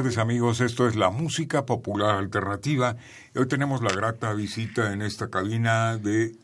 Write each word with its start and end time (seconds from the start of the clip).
Tardes 0.00 0.16
amigos, 0.16 0.62
esto 0.62 0.88
es 0.88 0.96
la 0.96 1.10
música 1.10 1.66
popular 1.66 2.16
alternativa 2.16 2.96
hoy 3.36 3.46
tenemos 3.46 3.82
la 3.82 3.92
grata 3.92 4.32
visita 4.32 4.94
en 4.94 5.02
esta 5.02 5.28
cabina 5.28 5.98
de 5.98 6.36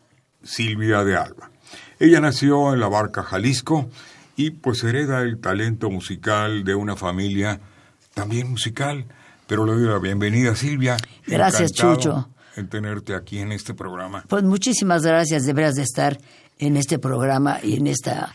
Silvia 0.42 1.04
de 1.04 1.16
Alba. 1.16 1.50
Ella 1.98 2.20
nació 2.20 2.74
en 2.74 2.80
la 2.80 2.88
Barca, 2.88 3.22
Jalisco 3.22 3.88
y 4.36 4.50
pues 4.50 4.84
hereda 4.84 5.22
el 5.22 5.38
talento 5.40 5.88
musical 5.88 6.64
de 6.64 6.74
una 6.74 6.96
familia 6.96 7.58
también 8.12 8.50
musical, 8.50 9.06
pero 9.46 9.64
le 9.64 9.72
doy 9.72 9.88
la 9.88 10.00
bienvenida 10.00 10.54
Silvia. 10.54 10.98
Gracias 11.26 11.72
Chucho. 11.72 12.28
En 12.56 12.68
tenerte 12.68 13.14
aquí 13.14 13.38
en 13.38 13.52
este 13.52 13.72
programa. 13.72 14.22
Pues 14.28 14.42
muchísimas 14.42 15.02
gracias 15.02 15.46
de 15.46 15.54
veras 15.54 15.76
de 15.76 15.82
estar 15.82 16.18
en 16.58 16.76
este 16.76 16.98
programa 16.98 17.58
y 17.62 17.76
en 17.76 17.86
esta 17.86 18.34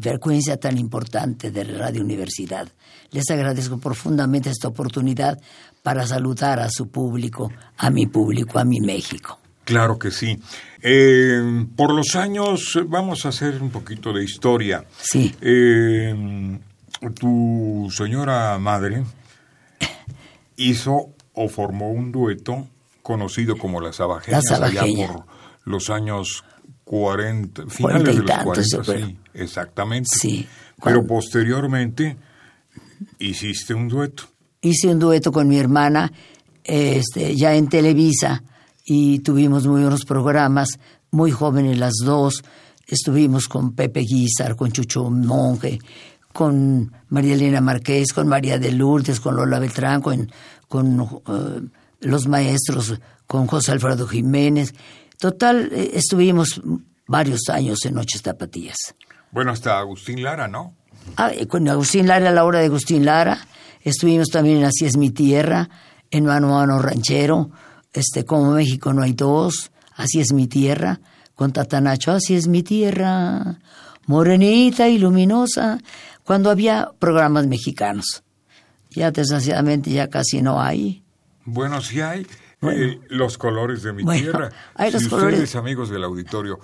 frecuencia 0.00 0.56
tan 0.58 0.78
importante 0.78 1.50
de 1.50 1.64
Radio 1.64 2.02
Universidad. 2.02 2.68
Les 3.10 3.30
agradezco 3.30 3.78
profundamente 3.78 4.50
esta 4.50 4.68
oportunidad 4.68 5.38
para 5.82 6.06
saludar 6.06 6.60
a 6.60 6.68
su 6.70 6.88
público, 6.88 7.50
a 7.76 7.90
mi 7.90 8.06
público, 8.06 8.58
a 8.58 8.64
mi 8.64 8.80
México. 8.80 9.38
Claro 9.64 9.98
que 9.98 10.10
sí. 10.10 10.38
Eh, 10.82 11.66
por 11.76 11.92
los 11.92 12.14
años, 12.14 12.78
vamos 12.86 13.26
a 13.26 13.30
hacer 13.30 13.60
un 13.60 13.70
poquito 13.70 14.12
de 14.12 14.22
historia. 14.22 14.84
Sí. 15.00 15.34
Eh, 15.40 16.58
tu 17.18 17.88
señora 17.90 18.58
madre 18.58 19.04
hizo 20.56 21.10
o 21.34 21.48
formó 21.48 21.90
un 21.90 22.12
dueto 22.12 22.66
conocido 23.02 23.56
como 23.56 23.80
Las 23.80 24.00
Abajeñas, 24.00 24.50
allá 24.50 24.82
por 24.82 25.24
los 25.64 25.90
años 25.90 26.44
40, 26.86 27.66
finales 27.66 28.16
de 28.16 28.22
los 28.22 28.38
40, 28.44 28.84
sí, 28.84 29.18
exactamente. 29.34 30.08
Sí. 30.12 30.46
Pero 30.84 31.04
posteriormente 31.04 32.16
hiciste 33.18 33.74
un 33.74 33.88
dueto. 33.88 34.22
Hice 34.60 34.86
un 34.86 35.00
dueto 35.00 35.32
con 35.32 35.48
mi 35.48 35.58
hermana 35.58 36.12
este, 36.62 37.34
ya 37.34 37.56
en 37.56 37.68
Televisa 37.68 38.44
y 38.84 39.18
tuvimos 39.18 39.66
muy 39.66 39.80
buenos 39.80 40.04
programas, 40.04 40.78
muy 41.10 41.32
jóvenes 41.32 41.76
las 41.76 41.94
dos. 42.04 42.44
Estuvimos 42.86 43.48
con 43.48 43.74
Pepe 43.74 44.02
Guizar, 44.02 44.54
con 44.54 44.70
Chucho 44.70 45.10
Monge, 45.10 45.80
con 46.32 46.92
María 47.08 47.34
Elena 47.34 47.60
Marqués, 47.60 48.12
con 48.12 48.28
María 48.28 48.60
de 48.60 48.70
Lourdes, 48.70 49.18
con 49.18 49.34
Lola 49.34 49.58
Beltrán, 49.58 50.00
con, 50.00 50.30
con 50.68 51.00
eh, 51.00 51.68
los 52.02 52.28
maestros, 52.28 52.94
con 53.26 53.48
José 53.48 53.72
Alfredo 53.72 54.06
Jiménez. 54.06 54.72
Total, 55.18 55.70
eh, 55.72 55.90
estuvimos 55.94 56.60
varios 57.06 57.48
años 57.48 57.84
en 57.84 57.94
Noches 57.94 58.22
Tapatías. 58.22 58.76
Bueno, 59.30 59.52
hasta 59.52 59.78
Agustín 59.78 60.22
Lara, 60.22 60.48
¿no? 60.48 60.74
Ah, 61.16 61.30
con 61.48 61.68
Agustín 61.68 62.06
Lara, 62.06 62.30
la 62.30 62.44
hora 62.44 62.60
de 62.60 62.66
Agustín 62.66 63.04
Lara. 63.04 63.38
Estuvimos 63.82 64.28
también 64.28 64.58
en 64.58 64.64
Así 64.64 64.84
es 64.84 64.96
mi 64.96 65.10
tierra, 65.10 65.68
en 66.10 66.24
Mano 66.24 66.56
a 66.56 66.60
Mano 66.60 66.80
Ranchero, 66.80 67.50
este, 67.92 68.24
como 68.24 68.52
México 68.52 68.92
no 68.92 69.02
hay 69.02 69.12
dos, 69.12 69.70
Así 69.94 70.20
es 70.20 70.32
mi 70.32 70.46
tierra, 70.46 71.00
con 71.34 71.52
Tatanacho, 71.52 72.12
Así 72.12 72.34
es 72.34 72.48
mi 72.48 72.62
tierra, 72.62 73.60
morenita 74.06 74.88
y 74.88 74.98
luminosa, 74.98 75.78
cuando 76.24 76.50
había 76.50 76.90
programas 76.98 77.46
mexicanos. 77.46 78.24
Ya 78.90 79.10
desgraciadamente 79.10 79.90
ya 79.90 80.08
casi 80.08 80.42
no 80.42 80.60
hay. 80.60 81.02
Bueno, 81.44 81.80
sí 81.80 82.00
hay. 82.00 82.26
Eh, 82.62 83.00
los 83.08 83.38
colores 83.38 83.82
de 83.82 83.92
mi 83.92 84.04
tierra. 84.04 84.50
Hay 84.74 84.90
los 84.90 85.02
si 85.02 85.08
colores. 85.08 85.34
ustedes, 85.34 85.56
amigos 85.56 85.90
del 85.90 86.04
auditorio, 86.04 86.58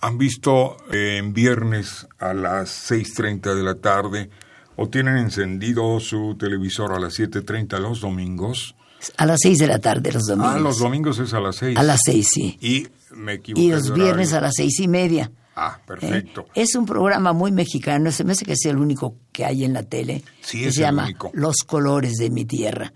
han 0.00 0.18
visto 0.18 0.76
eh, 0.92 1.16
en 1.18 1.32
viernes 1.32 2.06
a 2.18 2.34
las 2.34 2.90
6.30 2.90 3.54
de 3.54 3.62
la 3.62 3.76
tarde 3.76 4.30
o 4.76 4.88
tienen 4.88 5.16
encendido 5.16 6.00
su 6.00 6.36
televisor 6.38 6.92
a 6.92 6.98
las 6.98 7.18
7.30 7.18 7.78
los 7.78 8.00
domingos. 8.00 8.74
A 9.16 9.26
las 9.26 9.38
6 9.42 9.58
de 9.58 9.66
la 9.66 9.78
tarde 9.78 10.12
los 10.12 10.24
domingos. 10.24 10.54
Ah, 10.54 10.58
los 10.58 10.78
domingos 10.78 11.18
es 11.18 11.32
a 11.32 11.40
las 11.40 11.56
6. 11.56 11.78
A 11.78 11.82
las 11.82 12.00
6, 12.04 12.28
sí. 12.28 12.58
Y 12.60 12.88
me 13.14 13.34
equivoqué. 13.34 13.62
Y 13.62 13.70
los 13.70 13.92
viernes 13.92 14.32
a 14.32 14.40
las 14.40 14.54
seis 14.56 14.80
y 14.80 14.88
media. 14.88 15.30
Ah, 15.56 15.78
perfecto. 15.86 16.46
Eh, 16.54 16.62
es 16.62 16.74
un 16.74 16.84
programa 16.84 17.32
muy 17.32 17.52
mexicano, 17.52 18.10
se 18.10 18.24
me 18.24 18.32
hace 18.32 18.44
que 18.44 18.54
es 18.54 18.64
el 18.64 18.76
único 18.78 19.16
que 19.30 19.44
hay 19.44 19.64
en 19.64 19.72
la 19.72 19.84
tele. 19.84 20.24
Sí, 20.40 20.60
que 20.60 20.68
es 20.68 20.74
se 20.74 20.80
el 20.80 20.86
llama 20.86 21.04
único. 21.04 21.30
Los 21.34 21.58
colores 21.64 22.14
de 22.14 22.30
mi 22.30 22.44
tierra. 22.44 22.92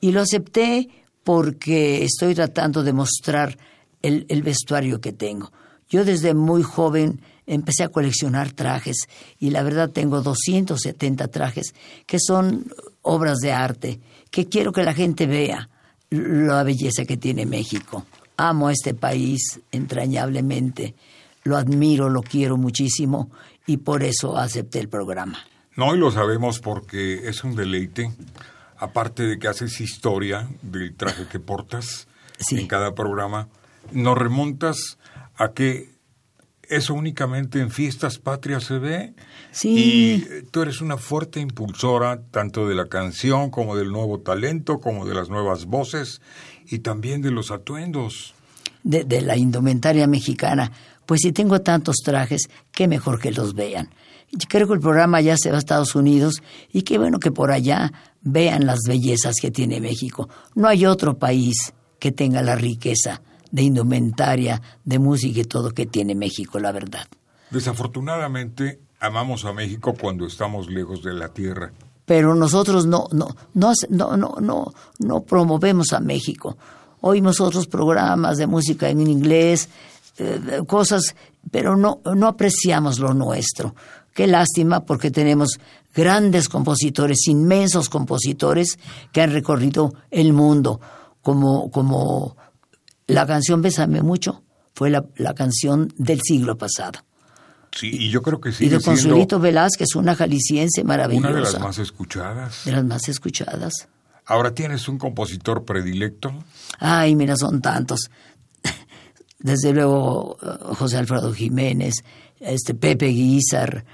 Y 0.00 0.12
lo 0.12 0.22
acepté 0.22 0.88
porque 1.30 2.02
estoy 2.02 2.34
tratando 2.34 2.82
de 2.82 2.92
mostrar 2.92 3.56
el, 4.02 4.42
vestuario 4.42 5.00
que 5.00 5.12
tengo. 5.12 5.52
Yo 5.88 6.04
desde 6.04 6.34
muy 6.34 6.64
joven 6.64 7.20
empecé 7.46 7.84
a 7.84 7.88
coleccionar 7.88 8.50
trajes 8.50 9.06
y 9.38 9.50
la 9.50 9.62
verdad 9.62 9.90
tengo 9.90 10.22
270 10.22 11.28
trajes 11.28 11.72
que 12.04 12.18
son 12.18 12.72
obras 13.02 13.38
de 13.38 13.52
arte, 13.52 14.00
que 14.32 14.48
quiero 14.48 14.72
que 14.72 14.82
la 14.82 14.92
gente 14.92 15.28
vea 15.28 15.68
la 16.10 16.64
belleza 16.64 17.04
que 17.04 17.16
tiene 17.16 17.46
México. 17.46 18.04
Amo 18.36 18.66
a 18.66 18.72
este 18.72 18.94
país 18.94 19.60
entrañablemente, 19.70 20.96
lo 21.44 21.56
admiro, 21.56 22.08
lo 22.08 22.22
quiero 22.22 22.56
muchísimo 22.56 23.30
y 23.68 23.76
por 23.76 24.02
eso 24.02 24.36
acepté 24.36 24.80
el 24.80 24.88
programa. 24.88 25.38
No, 25.76 25.94
y 25.94 25.98
lo 25.98 26.10
sabemos 26.10 26.58
porque 26.58 27.28
es 27.28 27.44
un 27.44 27.54
deleite. 27.54 28.10
Aparte 28.80 29.22
de 29.24 29.38
que 29.38 29.46
haces 29.46 29.80
historia 29.80 30.48
del 30.62 30.94
traje 30.96 31.26
que 31.30 31.38
portas 31.38 32.08
Sí. 32.38 32.58
en 32.58 32.66
cada 32.66 32.94
programa, 32.94 33.48
nos 33.92 34.16
remontas 34.16 34.96
a 35.36 35.52
que 35.52 35.90
eso 36.70 36.94
únicamente 36.94 37.60
en 37.60 37.70
fiestas 37.70 38.18
patrias 38.18 38.64
se 38.64 38.78
ve. 38.78 39.14
Sí. 39.52 39.74
Y 40.24 40.42
tú 40.50 40.62
eres 40.62 40.80
una 40.80 40.96
fuerte 40.96 41.40
impulsora 41.40 42.22
tanto 42.30 42.66
de 42.68 42.74
la 42.74 42.86
canción 42.88 43.50
como 43.50 43.76
del 43.76 43.90
nuevo 43.92 44.20
talento, 44.20 44.80
como 44.80 45.04
de 45.04 45.14
las 45.14 45.28
nuevas 45.28 45.66
voces 45.66 46.22
y 46.66 46.78
también 46.78 47.20
de 47.22 47.30
los 47.32 47.50
atuendos. 47.50 48.34
de, 48.82 49.04
de 49.04 49.20
la 49.20 49.36
indumentaria 49.36 50.06
mexicana. 50.06 50.72
Pues 51.04 51.20
si 51.22 51.32
tengo 51.32 51.60
tantos 51.60 51.96
trajes, 52.02 52.48
qué 52.72 52.88
mejor 52.88 53.20
que 53.20 53.30
los 53.32 53.52
vean. 53.54 53.90
Yo 54.32 54.46
creo 54.48 54.68
que 54.68 54.74
el 54.74 54.80
programa 54.80 55.20
ya 55.20 55.36
se 55.36 55.50
va 55.50 55.56
a 55.56 55.58
Estados 55.58 55.94
Unidos 55.94 56.42
y 56.72 56.82
qué 56.82 56.98
bueno 56.98 57.18
que 57.18 57.32
por 57.32 57.50
allá 57.50 57.92
vean 58.22 58.66
las 58.66 58.80
bellezas 58.86 59.36
que 59.40 59.50
tiene 59.50 59.80
México. 59.80 60.28
No 60.54 60.68
hay 60.68 60.86
otro 60.86 61.18
país 61.18 61.72
que 61.98 62.12
tenga 62.12 62.40
la 62.42 62.54
riqueza 62.54 63.22
de 63.50 63.62
indumentaria, 63.62 64.62
de 64.84 64.98
música 64.98 65.40
y 65.40 65.44
todo 65.44 65.70
que 65.70 65.86
tiene 65.86 66.14
México, 66.14 66.60
la 66.60 66.70
verdad. 66.70 67.06
Desafortunadamente, 67.50 68.80
amamos 69.00 69.44
a 69.44 69.52
México 69.52 69.94
cuando 70.00 70.26
estamos 70.26 70.68
lejos 70.68 71.02
de 71.02 71.14
la 71.14 71.28
tierra. 71.30 71.72
pero 72.10 72.34
nosotros 72.34 72.86
no 72.86 73.06
no 73.12 73.28
no 73.54 73.72
no 73.88 74.16
no, 74.16 74.74
no 74.98 75.20
promovemos 75.22 75.92
a 75.92 76.00
México. 76.00 76.56
Oímos 77.02 77.40
otros 77.40 77.66
programas 77.66 78.36
de 78.36 78.46
música 78.48 78.88
en 78.88 79.00
inglés, 79.00 79.68
eh, 80.18 80.62
cosas, 80.66 81.14
pero 81.52 81.76
no 81.76 82.00
no 82.16 82.26
apreciamos 82.26 82.98
lo 82.98 83.14
nuestro. 83.14 83.74
Qué 84.20 84.26
lástima 84.26 84.84
porque 84.84 85.10
tenemos 85.10 85.58
grandes 85.94 86.50
compositores, 86.50 87.26
inmensos 87.26 87.88
compositores 87.88 88.78
que 89.12 89.22
han 89.22 89.32
recorrido 89.32 89.94
el 90.10 90.34
mundo, 90.34 90.78
como 91.22 91.70
como 91.70 92.36
la 93.06 93.26
canción 93.26 93.62
Bésame 93.62 94.02
mucho 94.02 94.42
fue 94.74 94.90
la, 94.90 95.06
la 95.16 95.32
canción 95.32 95.90
del 95.96 96.20
siglo 96.20 96.58
pasado. 96.58 97.00
Sí, 97.72 97.88
y 97.92 98.10
yo 98.10 98.20
creo 98.20 98.42
que 98.42 98.50
y 98.50 98.52
sigue 98.52 98.70
de 98.72 98.80
siendo 98.80 99.00
Consuelito 99.00 99.40
Velázquez, 99.40 99.94
una 99.96 100.14
jalisciense 100.14 100.84
maravillosa. 100.84 101.28
una 101.28 101.36
de 101.36 101.42
las 101.42 101.58
más 101.58 101.78
escuchadas. 101.78 102.66
de 102.66 102.72
las 102.72 102.84
más 102.84 103.08
escuchadas. 103.08 103.72
Ahora 104.26 104.52
tienes 104.52 104.86
un 104.86 104.98
compositor 104.98 105.64
predilecto. 105.64 106.44
Ay, 106.78 107.16
mira, 107.16 107.38
son 107.38 107.62
tantos. 107.62 108.10
Desde 109.38 109.72
luego, 109.72 110.36
eh, 110.42 110.74
José 110.74 110.98
Alfredo 110.98 111.32
Jiménez, 111.32 111.94
este 112.38 112.74
Pepe 112.74 113.06
Guizar, 113.06 113.86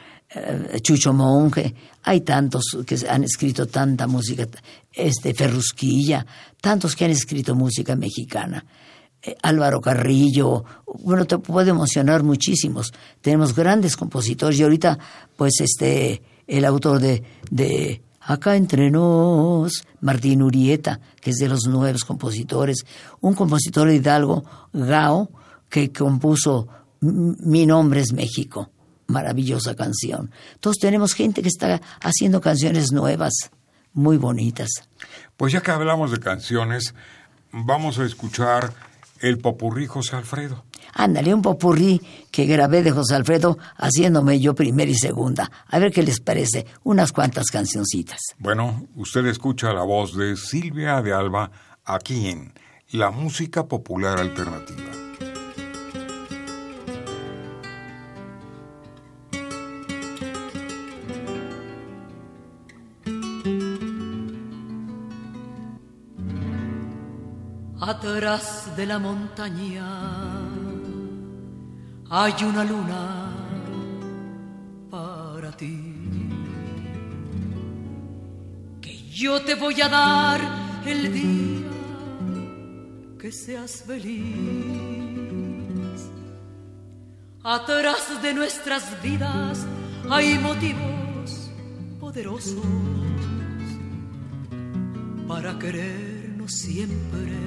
Chucho 0.83 1.13
Monge, 1.13 1.75
hay 2.03 2.21
tantos 2.21 2.79
que 2.85 2.97
han 3.09 3.25
escrito 3.25 3.67
tanta 3.67 4.07
música, 4.07 4.47
este 4.93 5.35
Ferrusquilla, 5.35 6.27
tantos 6.61 6.97
que 6.97 7.05
han 7.05 7.11
escrito 7.11 7.55
música 7.55 7.95
mexicana. 7.97 8.65
Eh, 9.23 9.37
Álvaro 9.43 9.81
Carrillo, 9.81 10.65
bueno, 11.03 11.27
te 11.27 11.39
puede 11.39 11.71
emocionar 11.71 12.23
muchísimos. 12.23 12.93
Tenemos 13.21 13.55
grandes 13.55 13.97
compositores 13.97 14.59
y 14.59 14.65
ahorita, 14.65 14.99
pues, 15.37 15.61
este, 15.61 16.23
el 16.47 16.65
autor 16.65 17.01
de, 17.01 17.23
de 17.51 18.03
Acá 18.21 18.57
entre 18.57 18.91
nos, 18.91 19.85
Martín 20.01 20.43
Urieta, 20.43 21.01
que 21.21 21.31
es 21.31 21.37
de 21.37 21.49
los 21.49 21.67
nuevos 21.69 22.05
compositores, 22.05 22.85
un 23.21 23.35
compositor 23.35 23.89
Hidalgo, 23.89 24.45
Gao, 24.73 25.31
que 25.71 25.93
compuso 25.93 26.67
Mi 27.01 27.67
nombre 27.67 28.01
es 28.01 28.13
México 28.13 28.71
maravillosa 29.07 29.75
canción. 29.75 30.31
Entonces 30.55 30.81
tenemos 30.81 31.15
gente 31.15 31.43
que 31.43 31.49
está 31.49 31.81
haciendo 32.01 32.41
canciones 32.41 32.93
nuevas, 32.93 33.51
muy 33.93 34.17
bonitas. 34.17 34.69
Pues 35.37 35.53
ya 35.53 35.61
que 35.61 35.71
hablamos 35.71 36.11
de 36.11 36.19
canciones, 36.19 36.95
vamos 37.53 37.99
a 37.99 38.05
escuchar 38.05 38.73
el 39.21 39.39
popurrí 39.39 39.87
José 39.87 40.17
Alfredo. 40.17 40.65
Ándale, 40.95 41.35
un 41.35 41.43
popurrí 41.43 42.01
que 42.31 42.47
grabé 42.47 42.83
de 42.83 42.91
José 42.91 43.15
Alfredo 43.15 43.59
haciéndome 43.77 44.41
yo 44.41 44.55
primera 44.55 44.91
y 44.91 44.95
segunda. 44.95 45.51
A 45.69 45.79
ver 45.79 45.93
qué 45.93 46.03
les 46.03 46.21
parece, 46.21 46.67
unas 46.85 47.13
cuantas 47.13 47.47
cancioncitas. 47.51 48.19
Bueno, 48.39 48.87
usted 48.97 49.27
escucha 49.27 49.73
la 49.73 49.83
voz 49.83 50.17
de 50.17 50.37
Silvia 50.37 51.03
de 51.03 51.13
Alba 51.13 51.51
aquí 51.85 52.29
en 52.29 52.55
La 52.91 53.11
Música 53.11 53.67
Popular 53.67 54.19
Alternativa. 54.19 55.06
Atrás 67.87 68.77
de 68.77 68.85
la 68.85 68.99
montaña 68.99 69.87
hay 72.11 72.35
una 72.43 72.65
luna 72.65 73.33
para 74.91 75.53
ti. 75.53 75.95
Que 78.81 79.09
yo 79.09 79.41
te 79.43 79.55
voy 79.55 79.81
a 79.83 79.89
dar 79.89 80.41
el 80.85 81.13
día 81.13 81.71
que 83.21 83.31
seas 83.31 83.85
feliz. 83.87 84.35
Atrás 87.45 88.21
de 88.21 88.35
nuestras 88.35 89.01
vidas 89.01 89.65
hay 90.11 90.37
motivos 90.41 91.53
poderosos 92.01 92.67
para 95.29 95.57
siempre 96.47 97.47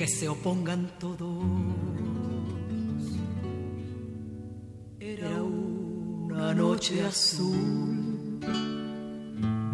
que 0.00 0.08
se 0.08 0.26
opongan 0.30 0.90
todos. 0.98 1.44
Era 4.98 5.42
una 5.42 6.54
noche 6.54 7.04
azul, 7.04 8.40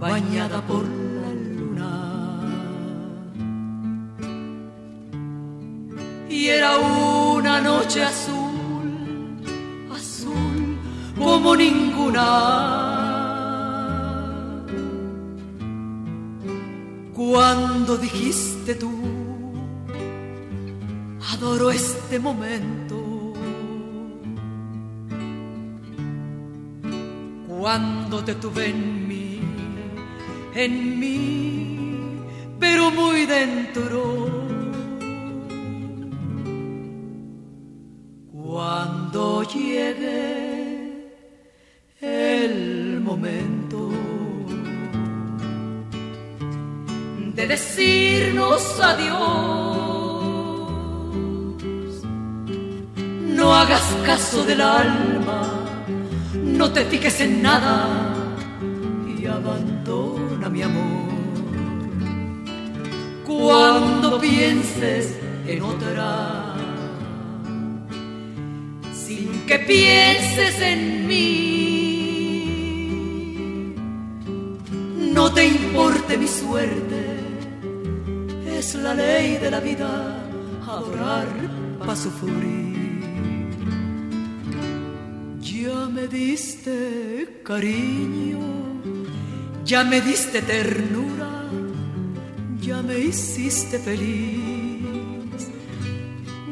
bañada 0.01 0.61
por 0.67 0.83
la 0.83 1.33
luna. 1.57 1.93
Y 6.29 6.49
era 6.49 6.77
una 6.77 7.61
noche 7.61 8.03
azul, 8.03 9.39
azul 9.95 10.77
como 11.17 11.55
ninguna. 11.55 12.86
Cuando 17.87 18.03
dijiste 18.03 18.75
tú 18.75 18.91
adoro 21.33 21.71
este 21.71 22.19
momento. 22.19 22.97
Cuando 27.47 28.25
te 28.25 28.35
tuve 28.35 28.71
en 28.71 29.07
mí, 29.07 29.41
en 30.57 30.99
mí, 30.99 32.19
pero 32.59 32.91
muy 32.91 33.25
dentro. 33.25 34.01
Cuando 38.33 39.45
llegue 39.45 40.26
decirnos 47.57 48.63
adiós 48.81 49.17
No 53.39 53.55
hagas 53.55 53.87
caso 54.05 54.45
del 54.45 54.61
alma, 54.61 55.41
no 56.35 56.71
te 56.73 56.85
fijes 56.85 57.21
en 57.21 57.43
nada 57.43 57.75
y 59.17 59.27
abandona 59.27 60.49
mi 60.49 60.63
amor. 60.63 61.15
Cuando 63.27 64.19
pienses 64.21 65.05
en 65.47 65.63
otra, 65.63 66.55
sin 69.05 69.29
que 69.49 69.59
pienses 69.59 70.61
en 70.73 71.07
mí, 71.07 71.37
no 75.15 75.25
te 75.33 75.47
importe 75.47 76.17
mi 76.17 76.29
suerte, 76.29 77.06
la 78.83 78.95
ley 78.95 79.39
de 79.39 79.51
la 79.51 79.61
vida 79.61 79.89
adorar 80.67 81.27
para 81.79 81.97
sufrir. 81.97 82.77
Ya 85.41 85.87
me 85.87 86.07
diste 86.09 87.41
cariño, 87.45 88.39
ya 89.65 89.85
me 89.85 90.01
diste 90.01 90.43
ternura, 90.43 91.45
ya 92.61 92.83
me 92.83 92.99
hiciste 92.99 93.79
feliz. 93.79 95.43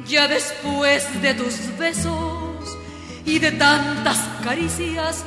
Ya 0.06 0.28
después 0.28 1.06
de 1.22 1.34
tus 1.34 1.56
besos 1.78 2.78
y 3.24 3.38
de 3.38 3.52
tantas 3.52 4.18
caricias, 4.42 5.24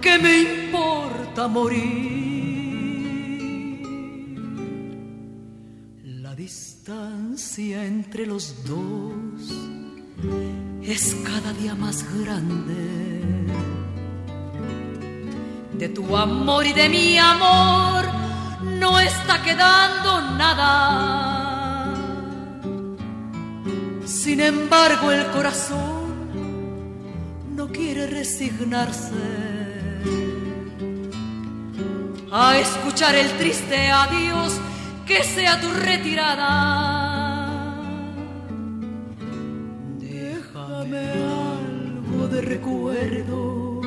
¿qué 0.00 0.18
me 0.18 0.34
importa 0.40 1.48
morir? 1.48 2.19
Entre 7.68 8.26
los 8.26 8.64
dos 8.64 9.52
es 10.82 11.14
cada 11.24 11.52
día 11.52 11.74
más 11.74 12.04
grande 12.24 13.52
de 15.74 15.88
tu 15.90 16.16
amor 16.16 16.66
y 16.66 16.72
de 16.72 16.88
mi 16.88 17.18
amor 17.18 18.06
no 18.78 18.98
está 18.98 19.42
quedando 19.42 20.20
nada. 20.38 21.94
Sin 24.06 24.40
embargo, 24.40 25.12
el 25.12 25.26
corazón 25.26 26.00
no 27.54 27.68
quiere 27.68 28.06
resignarse 28.06 29.12
a 32.32 32.56
escuchar 32.56 33.14
el 33.14 33.28
triste 33.36 33.90
adiós 33.90 34.58
que 35.06 35.22
sea 35.24 35.60
tu 35.60 35.68
retirada. 35.72 36.99
Recuerdo 42.50 43.80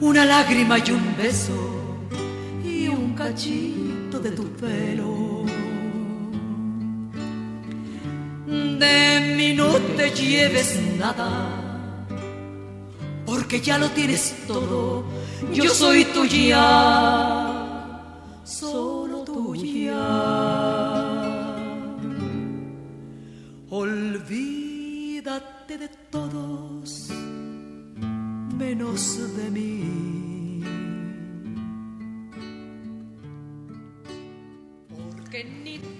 una 0.00 0.24
lágrima 0.24 0.78
y 0.78 0.90
un 0.92 1.14
beso 1.18 1.58
y 2.64 2.88
un 2.88 3.12
cachito 3.14 4.18
de 4.18 4.30
tu 4.30 4.44
pelo. 4.60 5.44
De 8.46 9.34
mí 9.36 9.52
no 9.52 9.68
te 9.98 10.10
lleves 10.10 10.80
nada, 10.98 11.30
porque 13.26 13.60
ya 13.60 13.76
lo 13.76 13.90
tienes 13.90 14.34
todo. 14.46 15.04
Yo 15.52 15.68
soy 15.68 16.06
tuya, 16.06 16.64
solo 18.44 19.18
tuya. 19.24 20.47
De 25.68 25.88
todos 26.10 27.08
menos 28.56 29.18
de 29.36 29.50
mí. 29.50 30.64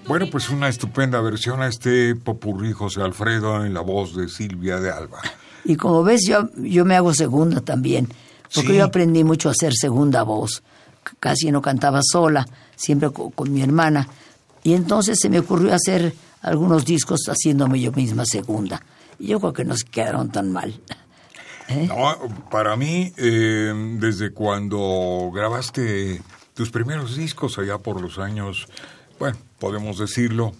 Bueno, 0.07 0.25
pues 0.31 0.49
una 0.49 0.67
estupenda 0.69 1.21
versión 1.21 1.61
a 1.61 1.67
este 1.67 2.15
popurrí 2.15 2.73
José 2.73 3.01
Alfredo 3.01 3.63
en 3.63 3.73
la 3.75 3.81
voz 3.81 4.15
de 4.15 4.27
Silvia 4.27 4.79
de 4.79 4.89
Alba. 4.91 5.19
Y 5.63 5.75
como 5.75 6.03
ves, 6.03 6.21
yo, 6.27 6.49
yo 6.57 6.83
me 6.83 6.95
hago 6.95 7.13
segunda 7.13 7.61
también, 7.61 8.07
porque 8.53 8.69
Sí. 8.71 8.77
yo 8.77 8.85
aprendí 8.85 9.23
mucho 9.23 9.49
a 9.49 9.51
hacer 9.51 9.73
segunda 9.75 10.23
voz. 10.23 10.63
Casi 11.19 11.51
no 11.51 11.61
cantaba 11.61 11.99
sola, 12.03 12.47
siempre 12.75 13.11
co- 13.11 13.29
con, 13.29 13.53
mi 13.53 13.61
hermana. 13.61 14.07
Y 14.63 14.73
entonces 14.73 15.19
se 15.21 15.29
me 15.29 15.39
ocurrió 15.39 15.73
hacer 15.73 16.13
algunos 16.41 16.85
discos 16.85 17.21
haciéndome 17.27 17.79
yo 17.79 17.91
misma 17.91 18.25
segunda. 18.25 18.81
Yo 19.19 19.39
creo 19.39 19.53
que 19.53 19.65
no 19.65 19.75
se 19.75 19.85
quedaron 19.85 20.31
tan 20.31 20.51
mal. 20.51 20.79
¿Eh? 21.67 21.85
No, 21.87 22.15
para 22.49 22.75
mí, 22.75 23.13
eh, 23.17 23.73
desde 23.99 24.31
cuando 24.31 25.29
grabaste 25.33 26.21
tus 26.53 26.71
primeros 26.71 27.15
discos 27.15 27.59
allá 27.59 27.77
por 27.77 28.01
los 28.01 28.17
años, 28.17 28.67
bueno, 29.19 29.37
podemos 29.59 29.99
decirlo, 29.99 30.53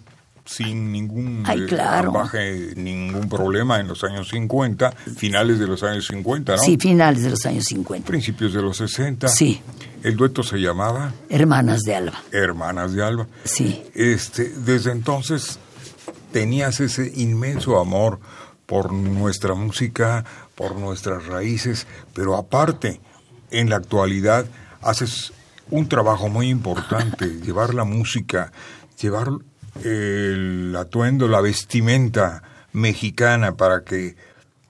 sin 0.44 0.92
ningún 0.92 1.42
Ay, 1.46 1.62
eh, 1.62 1.66
claro. 1.66 2.08
ambaje, 2.08 2.74
ningún 2.76 3.28
problema 3.28 3.80
en 3.80 3.88
los 3.88 4.02
años 4.04 4.28
50, 4.28 4.90
finales 5.16 5.58
de 5.58 5.66
los 5.66 5.82
años 5.82 6.06
50, 6.06 6.56
¿no? 6.56 6.62
Sí, 6.62 6.76
finales 6.76 7.22
de 7.22 7.30
los 7.30 7.44
años 7.46 7.64
50. 7.64 8.06
Principios 8.06 8.52
de 8.52 8.62
los 8.62 8.76
60. 8.76 9.28
Sí. 9.28 9.60
El 10.02 10.16
dueto 10.16 10.42
se 10.42 10.58
llamaba 10.58 11.12
Hermanas 11.28 11.80
de 11.82 11.94
Alba. 11.94 12.22
Hermanas 12.32 12.94
de 12.94 13.02
Alba. 13.02 13.26
Sí. 13.44 13.82
Este, 13.94 14.48
desde 14.48 14.92
entonces 14.92 15.58
tenías 16.32 16.80
ese 16.80 17.12
inmenso 17.16 17.78
amor 17.78 18.20
por 18.70 18.92
nuestra 18.92 19.54
música, 19.54 20.24
por 20.54 20.76
nuestras 20.76 21.26
raíces, 21.26 21.88
pero 22.14 22.36
aparte, 22.36 23.00
en 23.50 23.68
la 23.68 23.74
actualidad 23.76 24.46
haces 24.80 25.32
un 25.72 25.88
trabajo 25.88 26.28
muy 26.28 26.48
importante, 26.50 27.26
llevar 27.44 27.74
la 27.74 27.82
música, 27.82 28.52
llevar 29.02 29.30
el 29.82 30.72
atuendo, 30.78 31.26
la 31.26 31.40
vestimenta 31.40 32.44
mexicana 32.72 33.56
para 33.56 33.82
que 33.82 34.14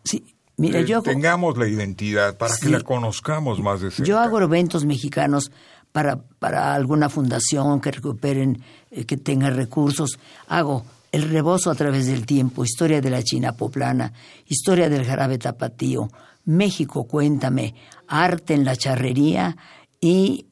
Sí. 0.03 0.25
Mira, 0.57 0.81
eh, 0.81 0.87
yo 0.87 0.97
hago- 0.99 1.05
tengamos 1.05 1.59
la 1.59 1.69
identidad, 1.69 2.39
para 2.39 2.57
que 2.57 2.71
la 2.71 2.81
conozcamos 2.81 3.61
más 3.61 3.83
de 3.83 3.91
cerca. 3.91 4.05
Yo 4.09 4.19
hago 4.19 4.41
eventos 4.41 4.87
mexicanos 4.87 5.53
para, 5.93 6.23
para 6.39 6.75
alguna 6.75 7.11
fundación 7.11 7.83
que 7.83 7.91
recuperen, 7.91 8.63
eh, 8.91 9.05
que 9.05 9.19
tenga 9.19 9.51
recursos. 9.51 10.19
Hago 10.49 10.87
el 11.13 11.29
rebozo 11.29 11.71
a 11.71 11.75
través 11.75 12.07
del 12.07 12.27
tiempo, 12.27 12.65
historia 12.65 13.01
de 13.01 13.11
la 13.11 13.23
China 13.23 13.53
poblana, 13.53 14.13
historia 14.47 14.89
del 14.89 15.05
jarabe 15.05 15.39
tapatío, 15.39 16.11
México, 16.45 17.05
cuéntame, 17.05 17.75
arte 18.09 18.55
en 18.55 18.65
la 18.65 18.77
charrería 18.77 19.57
y 20.01 20.47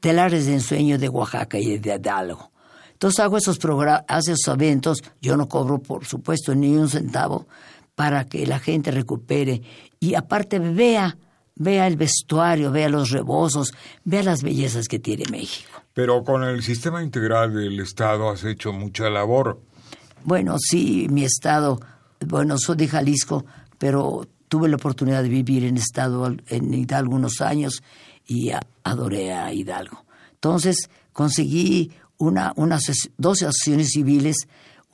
telares 0.00 0.46
de 0.46 0.54
ensueño 0.54 0.98
de 0.98 1.08
Oaxaca 1.08 1.58
y 1.58 1.78
de 1.78 1.94
Hidalgo. 1.94 2.50
Entonces 2.92 3.20
hago 3.20 3.36
esos 3.36 3.58
programas, 3.58 4.28
esos 4.28 4.46
eventos, 4.48 5.02
yo 5.20 5.36
no 5.36 5.48
cobro, 5.48 5.78
por 5.78 6.04
supuesto, 6.04 6.54
ni 6.54 6.76
un 6.76 6.88
centavo, 6.88 7.46
para 7.94 8.28
que 8.28 8.46
la 8.46 8.58
gente 8.58 8.90
recupere 8.90 9.62
y 10.00 10.14
aparte 10.14 10.58
vea, 10.58 11.16
vea 11.54 11.86
el 11.86 11.96
vestuario, 11.96 12.70
vea 12.70 12.88
los 12.88 13.10
rebozos, 13.10 13.72
vea 14.04 14.22
las 14.22 14.42
bellezas 14.42 14.88
que 14.88 14.98
tiene 14.98 15.24
México. 15.30 15.82
Pero 15.92 16.24
con 16.24 16.42
el 16.44 16.62
sistema 16.62 17.02
integral 17.02 17.54
del 17.54 17.78
Estado 17.80 18.30
has 18.30 18.44
hecho 18.44 18.72
mucha 18.72 19.10
labor. 19.10 19.60
Bueno, 20.24 20.56
sí, 20.58 21.06
mi 21.10 21.24
estado, 21.24 21.80
bueno, 22.26 22.56
soy 22.58 22.76
de 22.76 22.88
Jalisco, 22.88 23.44
pero 23.78 24.26
tuve 24.48 24.68
la 24.68 24.76
oportunidad 24.76 25.22
de 25.22 25.28
vivir 25.28 25.64
en 25.64 25.76
estado 25.76 26.26
en 26.48 26.74
Hidalgo 26.74 27.16
unos 27.16 27.40
años 27.40 27.82
y 28.26 28.50
adoré 28.84 29.32
a 29.32 29.52
Hidalgo. 29.52 30.04
Entonces 30.34 30.88
conseguí 31.12 31.90
una, 32.18 32.52
unas 32.56 32.88
as- 32.88 33.10
dos 33.18 33.42
asociaciones 33.42 33.90
civiles, 33.90 34.36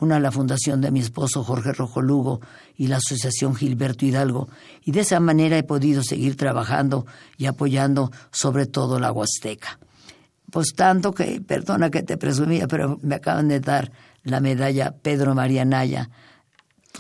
una 0.01 0.21
la 0.21 0.31
fundación 0.31 0.81
de 0.81 0.91
mi 0.93 1.01
esposo 1.01 1.43
Jorge 1.45 1.73
Rojo 1.73 2.01
Lugo 2.01 2.41
y 2.77 2.87
la 2.87 2.97
asociación 2.99 3.55
Gilberto 3.55 4.07
Hidalgo, 4.07 4.49
y 4.85 4.93
de 4.93 5.01
esa 5.01 5.19
manera 5.21 5.59
he 5.59 5.65
podido 5.65 6.03
seguir 6.03 6.37
trabajando 6.37 7.05
y 7.37 7.47
apoyando 7.47 8.11
sobre 8.31 8.67
todo 8.67 8.99
la 9.01 9.13
Huasteca. 9.13 9.79
Pues 10.51 10.69
tanto 10.75 11.13
que, 11.13 11.41
perdona 11.41 11.91
que 11.91 12.03
te 12.03 12.17
presumía, 12.17 12.67
pero 12.69 12.99
me 13.03 13.17
acaban 13.17 13.49
de 13.49 13.61
dar 13.61 13.93
la 14.25 14.41
medalla 14.41 14.93
Pedro 14.93 15.35
María 15.35 15.65
Naya 15.65 16.09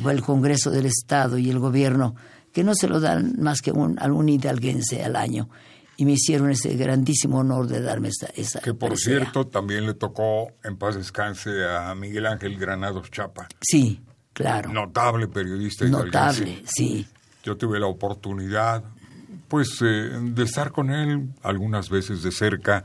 por 0.02 0.12
el 0.12 0.22
Congreso 0.22 0.70
del 0.70 0.86
Estado 0.86 1.38
y 1.38 1.50
el 1.50 1.58
Gobierno, 1.58 2.14
que 2.52 2.62
no 2.62 2.74
se 2.74 2.88
lo 2.88 3.00
dan 3.00 3.34
más 3.40 3.62
que 3.62 3.72
un, 3.72 3.98
a 4.00 4.06
un 4.06 4.28
hidalguense 4.28 5.02
al 5.02 5.16
año. 5.16 5.48
Y 5.96 6.04
me 6.04 6.12
hicieron 6.12 6.50
ese 6.50 6.76
grandísimo 6.76 7.38
honor 7.38 7.66
de 7.66 7.80
darme 7.80 8.08
esta, 8.08 8.26
esa 8.36 8.60
Que 8.60 8.72
por 8.72 8.96
cierto 8.96 9.48
también 9.48 9.84
le 9.84 9.94
tocó 9.94 10.52
en 10.62 10.76
paz 10.76 10.94
descanse 10.94 11.50
a 11.66 11.92
Miguel 11.96 12.26
Ángel 12.26 12.56
Granados 12.56 13.10
Chapa, 13.10 13.48
Sí, 13.60 14.00
claro. 14.32 14.72
notable 14.72 15.26
periodista 15.26 15.84
hidalguense. 15.86 16.06
Notable, 16.06 16.62
sí. 16.66 17.06
Yo 17.42 17.56
tuve 17.56 17.80
la 17.80 17.86
oportunidad, 17.86 18.84
pues, 19.48 19.82
eh, 19.82 20.10
de 20.22 20.42
estar 20.44 20.70
con 20.70 20.90
él 20.90 21.30
algunas 21.42 21.90
veces 21.90 22.22
de 22.22 22.30
cerca 22.30 22.84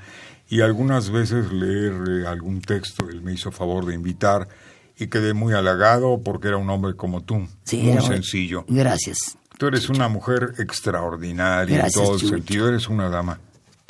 y 0.53 0.62
algunas 0.62 1.10
veces 1.10 1.51
leer 1.51 1.93
eh, 2.07 2.27
algún 2.27 2.62
texto. 2.62 3.10
Él 3.10 3.24
me 3.24 3.33
hizo 3.33 3.51
favor 3.51 3.88
de 3.88 3.95
invitar 3.95 4.48
y 4.95 5.07
quedé 5.07 5.33
muy 5.33 5.55
halagado 5.55 6.22
porque 6.24 6.50
era 6.50 6.57
un 6.57 6.69
hombre 6.69 6.95
como 6.95 7.22
tú, 7.24 7.48
sí 7.63 7.77
muy 7.77 8.00
sencillo. 8.03 8.63
Gracias, 8.67 9.36
Tú 9.57 9.65
eres 9.65 9.89
una 9.89 10.10
mujer 10.10 10.53
extraordinaria 10.60 11.77
Gracias, 11.77 11.98
en 11.98 12.03
todo 12.05 12.19
Chucho. 12.19 12.36
sentido, 12.36 12.67
eres 12.69 12.88
una 12.88 13.10
dama. 13.10 13.39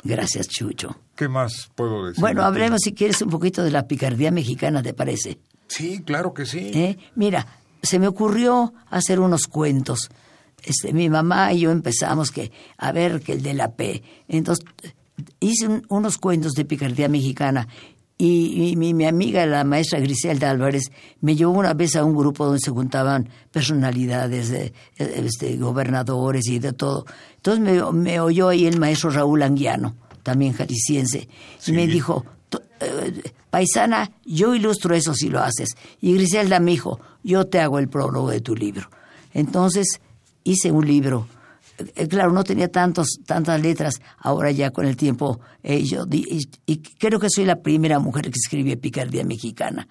gracias, 0.02 0.48
Chucho. 0.48 0.96
¿Qué 1.14 1.28
más 1.28 1.70
puedo 1.74 2.06
decir? 2.06 2.22
Bueno, 2.22 2.42
hablemos 2.42 2.80
si 2.82 2.94
quieres 2.94 3.20
un 3.20 3.28
poquito 3.28 3.62
de 3.62 3.70
la 3.70 3.86
picardía 3.86 4.30
mexicana, 4.30 4.82
¿te 4.82 4.94
parece? 4.94 5.38
Sí, 5.68 6.02
claro 6.02 6.32
que 6.32 6.46
sí. 6.46 6.70
¿Eh? 6.72 6.96
Mira, 7.14 7.46
se 7.82 7.98
me 7.98 8.06
ocurrió 8.06 8.72
hacer 8.88 9.20
unos 9.20 9.48
cuentos. 9.48 10.08
Este, 10.62 10.94
mi 10.94 11.10
mamá 11.10 11.52
y 11.52 11.60
yo 11.60 11.70
empezamos 11.72 12.30
que 12.30 12.52
a 12.78 12.90
ver 12.92 13.20
que 13.20 13.32
el 13.32 13.42
de 13.42 13.52
la 13.52 13.72
P. 13.72 14.02
Entonces 14.28 14.64
hice 15.40 15.68
un- 15.68 15.84
unos 15.88 16.18
cuentos 16.18 16.52
de 16.52 16.64
picardía 16.64 17.08
mexicana 17.08 17.68
y, 18.16 18.70
y 18.70 18.76
mi, 18.76 18.94
mi 18.94 19.06
amiga, 19.06 19.44
la 19.46 19.64
maestra 19.64 19.98
Griselda 19.98 20.50
Álvarez, 20.50 20.90
me 21.20 21.34
llevó 21.34 21.52
una 21.52 21.74
vez 21.74 21.96
a 21.96 22.04
un 22.04 22.14
grupo 22.16 22.44
donde 22.44 22.60
se 22.60 22.70
juntaban 22.70 23.28
personalidades, 23.50 24.50
de, 24.50 24.66
eh, 24.98 25.22
este, 25.26 25.56
gobernadores 25.56 26.46
y 26.46 26.58
de 26.60 26.72
todo. 26.72 27.06
Entonces 27.36 27.62
me, 27.64 27.92
me 27.92 28.20
oyó 28.20 28.48
ahí 28.48 28.66
el 28.66 28.78
maestro 28.78 29.10
Raúl 29.10 29.42
Anguiano, 29.42 29.96
también 30.22 30.52
jalisciense, 30.52 31.28
y 31.66 31.72
me 31.72 31.86
dijo, 31.88 32.24
"Tú, 32.48 32.60
eh, 32.80 33.20
paisana, 33.50 34.10
yo 34.24 34.54
ilustro 34.54 34.94
eso 34.94 35.12
si 35.14 35.28
lo 35.28 35.40
haces. 35.40 35.70
Y 36.00 36.14
Griselda 36.14 36.60
me 36.60 36.70
dijo, 36.72 37.00
yo 37.22 37.46
te 37.46 37.60
hago 37.60 37.78
el 37.78 37.88
prólogo 37.88 38.30
de 38.30 38.40
tu 38.40 38.54
libro. 38.54 38.88
Entonces 39.32 40.00
hice 40.44 40.70
un 40.70 40.86
libro. 40.86 41.26
Eh, 41.96 42.06
Claro, 42.08 42.32
no 42.32 42.44
tenía 42.44 42.68
tantos, 42.68 43.18
tantas 43.26 43.60
letras, 43.60 44.00
ahora 44.18 44.50
ya 44.50 44.70
con 44.70 44.86
el 44.86 44.96
tiempo, 44.96 45.40
eh, 45.62 45.82
yo 45.84 46.04
di- 46.06 46.24
y, 46.66 46.72
y 46.72 46.78
creo 46.78 47.18
que 47.18 47.28
soy 47.30 47.44
la 47.44 47.56
primera 47.62 47.98
mujer 47.98 48.24
que 48.24 48.38
escribe 48.42 48.76
picardía 48.76 49.24
mexicana. 49.24 49.88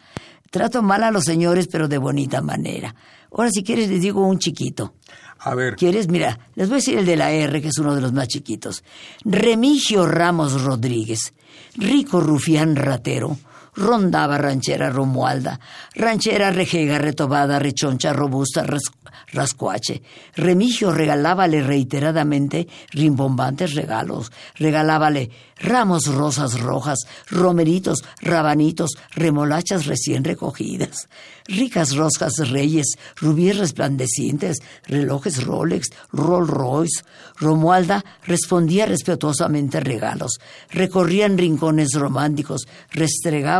Trato 0.49 0.81
mal 0.83 1.03
a 1.03 1.11
los 1.11 1.23
señores, 1.25 1.67
pero 1.71 1.87
de 1.87 1.97
bonita 1.97 2.41
manera. 2.41 2.93
Ahora, 3.31 3.49
si 3.51 3.63
quieres, 3.63 3.89
les 3.89 4.01
digo 4.01 4.25
un 4.25 4.37
chiquito. 4.39 4.93
A 5.39 5.55
ver, 5.55 5.75
¿Quieres? 5.75 6.07
Mira, 6.07 6.39
les 6.55 6.69
voy 6.69 6.75
a 6.75 6.77
decir 6.77 6.97
el 6.99 7.05
de 7.05 7.17
la 7.17 7.31
R, 7.31 7.61
que 7.61 7.67
es 7.67 7.77
uno 7.79 7.93
de 7.95 7.99
los 8.01 8.13
más 8.13 8.27
chiquitos. 8.29 8.83
Remigio 9.25 10.05
Ramos 10.05 10.61
Rodríguez, 10.61 11.33
rico 11.75 12.21
rufián 12.21 12.75
ratero, 12.77 13.35
rondaba 13.75 14.37
ranchera 14.37 14.89
Romualda, 14.89 15.59
ranchera 15.95 16.51
rejega, 16.51 16.97
retobada, 16.99 17.59
rechoncha, 17.59 18.13
robusta, 18.13 18.63
ras- 18.63 18.91
rascuache. 19.31 20.01
Remigio 20.35 20.91
regalábale 20.91 21.63
reiteradamente 21.63 22.67
rimbombantes 22.91 23.73
regalos, 23.73 24.31
regalábale 24.55 25.31
ramos 25.57 26.07
rosas 26.07 26.59
rojas, 26.59 26.99
romeritos, 27.29 28.03
rabanitos, 28.21 28.91
remolachas 29.15 29.85
recién 29.85 30.23
recogidas, 30.23 31.07
ricas 31.47 31.95
roscas 31.95 32.33
reyes, 32.49 32.97
rubíes 33.15 33.57
resplandecientes, 33.57 34.57
relojes 34.87 35.43
Rolex, 35.43 35.87
Rolls 36.11 36.49
Royce. 36.49 37.03
Romualda 37.37 38.03
respondía 38.25 38.85
respetuosamente 38.85 39.79
regalos, 39.79 40.39
recorrían 40.69 41.37
rincones 41.37 41.93
románticos, 41.93 42.67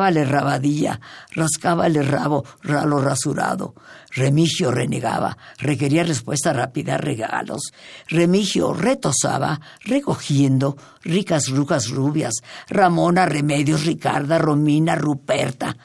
restregábale 0.03 0.25
rabadilla, 0.25 0.99
rascábale 1.31 2.03
rabo, 2.03 2.43
ralo 2.63 2.99
rasurado. 2.99 3.73
Remigio 4.11 4.69
renegaba, 4.69 5.37
requería 5.57 6.03
respuesta 6.03 6.53
rápida, 6.53 6.97
regalos. 6.97 7.71
Remigio 8.09 8.73
retosaba, 8.73 9.59
recogiendo 9.85 10.77
ricas 11.03 11.47
rucas 11.49 11.89
rubias, 11.89 12.43
Ramona, 12.69 13.25
Remedios, 13.25 13.85
Ricarda, 13.85 14.37
Romina, 14.37 14.95
Ruperta. 14.95 15.75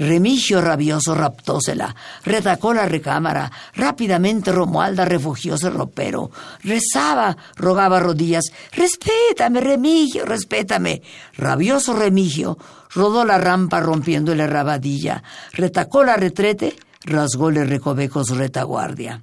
Remigio 0.00 0.62
rabioso 0.62 1.14
raptósela, 1.14 1.94
retacó 2.24 2.72
la 2.72 2.86
recámara, 2.86 3.52
rápidamente 3.74 4.50
Romualda 4.50 5.04
refugióse 5.04 5.68
ropero, 5.68 6.30
rezaba, 6.64 7.36
rogaba 7.56 8.00
rodillas, 8.00 8.46
respétame, 8.72 9.60
Remigio, 9.60 10.24
respétame. 10.24 11.02
Rabioso 11.36 11.92
Remigio 11.92 12.56
rodó 12.94 13.26
la 13.26 13.36
rampa 13.36 13.80
rompiéndole 13.80 14.46
rabadilla, 14.46 15.22
retacó 15.52 16.02
la 16.02 16.16
retrete, 16.16 16.76
rasgóle 17.04 17.66
recovecos 17.66 18.30
retaguardia. 18.30 19.20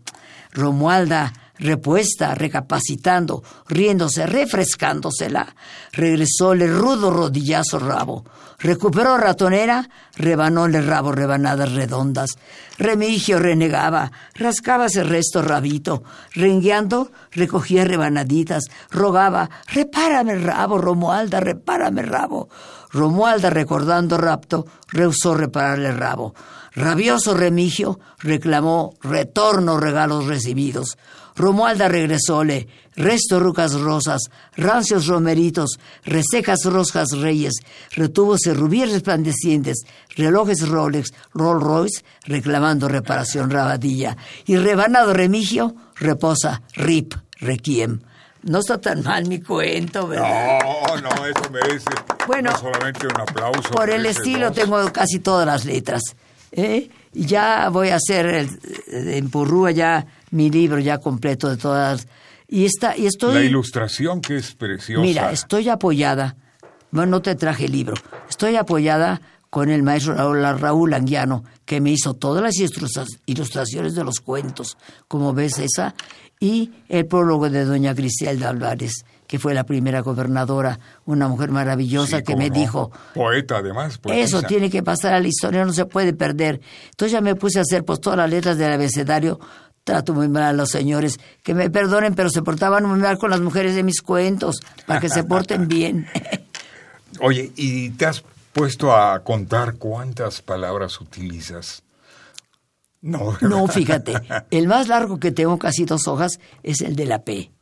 Romualda 0.52 1.34
repuesta, 1.60 2.36
recapacitando, 2.36 3.44
riéndose, 3.68 4.26
refrescándosela. 4.26 5.56
Regresóle 5.92 6.68
rudo 6.68 7.12
rodillazo 7.12 7.80
rabo. 7.80 8.24
Recuperó 8.60 9.18
ratonera, 9.18 9.88
rebanóle 10.16 10.82
rabo 10.82 11.12
rebanadas 11.12 11.72
redondas. 11.74 12.32
Remigio 12.80 13.38
renegaba, 13.38 14.12
rascábase 14.34 15.04
resto 15.04 15.42
rabito. 15.42 16.04
Rengueando, 16.34 17.12
recogía 17.32 17.86
rebanaditas, 17.86 18.66
rogaba, 18.90 19.50
repárame 19.68 20.36
rabo, 20.36 20.80
Romualda, 20.80 21.40
repárame 21.40 22.02
rabo. 22.02 22.50
Romualda, 22.92 23.50
recordando 23.50 24.18
rapto, 24.18 24.66
rehusó 24.88 25.36
repararle 25.36 25.92
rabo. 25.92 26.34
Rabioso 26.74 27.34
Remigio 27.34 28.00
reclamó 28.20 28.94
retorno 29.02 29.80
regalos 29.80 30.28
recibidos. 30.28 30.98
Romualda 31.38 31.88
regresóle, 31.88 32.68
resto 32.96 33.40
rucas 33.40 33.74
rosas, 33.74 34.22
rancios 34.56 35.06
romeritos, 35.06 35.80
resecas 36.04 36.60
roscas 36.66 37.10
reyes, 37.12 37.54
retúvose 37.96 38.54
rubíes 38.56 38.92
resplandecientes, 38.92 39.84
relojes 40.16 40.68
Rolex, 40.68 41.14
Rolls 41.34 41.64
Royce, 41.64 42.04
reclamando 42.26 42.88
reparación 42.90 43.52
rabadilla. 43.52 44.18
Y 44.48 44.58
rebanado 44.58 45.14
Remigio 45.14 45.76
reposa, 45.96 46.64
rip, 46.76 47.14
requiem. 47.40 48.00
No 48.44 48.60
está 48.60 48.80
tan 48.82 49.04
mal 49.04 49.28
mi 49.28 49.42
cuento, 49.42 50.08
¿verdad? 50.08 50.60
No, 50.64 51.02
no, 51.02 51.26
eso 51.26 51.50
merece 51.52 51.90
Bueno, 52.28 52.52
no 52.52 52.58
solamente 52.58 53.06
un 53.08 53.20
aplauso. 53.22 53.70
Por 53.72 53.90
el 53.90 54.06
estilo 54.06 54.48
dos. 54.48 54.56
tengo 54.56 54.92
casi 54.94 55.20
todas 55.20 55.46
las 55.46 55.66
letras. 55.66 56.02
¿eh? 56.52 56.90
Y 57.14 57.26
ya 57.26 57.68
voy 57.70 57.90
a 57.90 57.96
hacer 57.96 58.26
el- 58.26 58.60
en 58.88 59.30
Purrúa 59.30 59.72
ya 59.72 60.06
mi 60.32 60.50
libro 60.50 60.80
ya 60.80 60.98
completo 61.00 61.50
de 61.50 61.58
todas. 61.58 62.08
Y 62.48 62.66
está 62.66 62.96
y 62.96 63.04
La 63.04 63.08
estoy 63.10 63.38
ilustración 63.46 64.22
que 64.22 64.38
es 64.38 64.56
preciosa. 64.56 65.02
mira 65.02 65.32
estoy 65.32 65.68
apoyada. 65.70 66.36
Bueno, 66.92 67.12
no 67.12 67.22
te 67.22 67.36
traje 67.36 67.66
el 67.66 67.74
libro. 67.74 67.96
Estoy 68.30 68.56
apoyada 68.56 69.22
con 69.50 69.70
el 69.70 69.84
maestro 69.84 70.14
Raúl, 70.16 70.42
Raúl 70.60 70.94
Anguiano, 70.94 71.44
que 71.66 71.82
me 71.82 71.92
hizo 71.92 72.14
todas 72.14 72.42
las 72.44 72.56
ilustra- 72.56 73.06
ilustraciones 73.26 73.96
de 73.96 74.04
los 74.04 74.20
cuentos, 74.22 74.78
como 75.08 75.34
ves 75.34 75.60
esa, 75.60 75.96
y 76.40 76.72
el 76.88 77.06
prólogo 77.06 77.50
de 77.50 77.66
doña 77.66 77.94
Griselda 77.94 78.50
Álvarez, 78.50 78.92
que 79.26 79.40
fue 79.40 79.54
la 79.54 79.64
primera 79.66 80.02
gobernadora, 80.02 80.80
una 81.06 81.28
mujer 81.28 81.50
maravillosa 81.52 82.18
Sí, 82.18 82.24
que 82.24 82.36
me 82.36 82.50
no. 82.50 82.56
dijo, 82.56 82.92
Poeta, 83.14 83.58
además. 83.58 83.94
eso 83.96 84.02
poetisa. 84.38 84.42
tiene 84.48 84.70
que 84.70 84.84
pasar 84.84 85.14
a 85.14 85.20
la 85.20 85.28
historia, 85.28 85.66
no 85.66 85.74
se 85.74 85.86
puede 85.86 86.14
perder. 86.14 86.62
Entonces 86.92 87.12
ya 87.12 87.22
me 87.22 87.36
puse 87.36 87.60
a 87.60 87.64
hacer 87.64 87.84
pues 87.84 88.00
todas 88.00 88.18
las 88.18 88.30
letras 88.30 88.58
del 88.58 88.72
abecedario. 88.72 89.40
Trato 89.88 90.14
muy 90.14 90.28
mal 90.28 90.44
a 90.44 90.52
los 90.52 90.70
señores, 90.70 91.18
que 91.44 91.54
me 91.54 91.70
perdonen, 91.70 92.14
pero 92.14 92.30
se 92.30 92.42
portaban 92.42 92.84
muy 92.84 93.00
mal 93.00 93.18
con 93.18 93.30
las 93.30 93.40
mujeres 93.40 93.74
de 93.74 93.84
mis 93.84 94.02
cuentos, 94.02 94.60
para 94.86 95.00
que 95.00 95.08
se 95.08 95.24
porten 95.24 95.68
bien. 95.70 96.08
Oye, 97.22 97.54
¿y 97.56 97.92
te 97.92 98.06
has 98.06 98.22
puesto 98.52 98.94
a 98.94 99.18
contar 99.24 99.76
cuántas 99.76 100.42
palabras 100.42 101.00
utilizas? 101.00 101.84
No, 103.00 103.32
¿verdad? 103.32 103.48
No, 103.48 103.66
fíjate, 103.70 104.16
el 104.52 104.68
más 104.68 104.90
largo 104.90 105.22
que 105.22 105.32
tengo, 105.32 105.58
casi 105.58 105.86
dos 105.86 106.10
hojas, 106.10 106.38
es 106.64 106.82
el 106.82 106.98
de 106.98 107.06
la 107.06 107.24
P, 107.24 107.54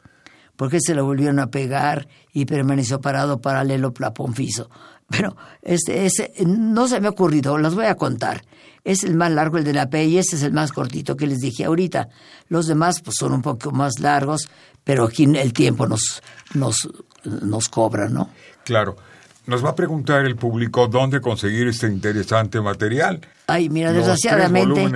porque 0.55 0.79
se 0.81 0.95
lo 0.95 1.05
volvieron 1.05 1.37
a 1.37 1.51
pegar 1.51 2.07
y 2.33 2.45
permaneció 2.45 3.01
parado 3.01 3.39
paralelo 3.39 3.93
plaponfiso. 3.93 4.71
Pero 5.09 5.35
este, 5.61 6.05
ese 6.05 6.33
no 6.45 6.87
se 6.87 6.99
me 6.99 7.07
ha 7.07 7.11
ocurrido, 7.11 7.57
las 7.57 7.75
voy 7.75 7.85
a 7.85 7.95
contar. 7.95 8.43
Es 8.83 9.03
el 9.03 9.15
más 9.15 9.31
largo 9.31 9.57
el 9.57 9.63
de 9.63 9.73
la 9.73 9.89
P 9.89 10.05
y 10.05 10.17
ese 10.17 10.35
es 10.35 10.43
el 10.43 10.53
más 10.53 10.71
cortito 10.71 11.15
que 11.15 11.27
les 11.27 11.39
dije 11.39 11.65
ahorita. 11.65 12.09
Los 12.49 12.67
demás 12.67 13.01
pues 13.01 13.17
son 13.19 13.33
un 13.33 13.41
poco 13.41 13.71
más 13.71 13.99
largos, 13.99 14.47
pero 14.83 15.05
aquí 15.05 15.23
el 15.23 15.53
tiempo 15.53 15.87
nos, 15.87 16.21
nos, 16.53 16.87
nos 17.23 17.69
cobra, 17.69 18.09
¿no? 18.09 18.29
Claro. 18.63 18.95
Nos 19.47 19.63
va 19.63 19.69
a 19.69 19.75
preguntar 19.75 20.25
el 20.25 20.35
público 20.35 20.87
dónde 20.87 21.21
conseguir 21.21 21.67
este 21.67 21.87
interesante 21.87 22.59
material. 22.61 23.21
Ay, 23.45 23.69
mira, 23.69 23.91
Los 23.91 24.07
desgraciadamente, 24.07 24.89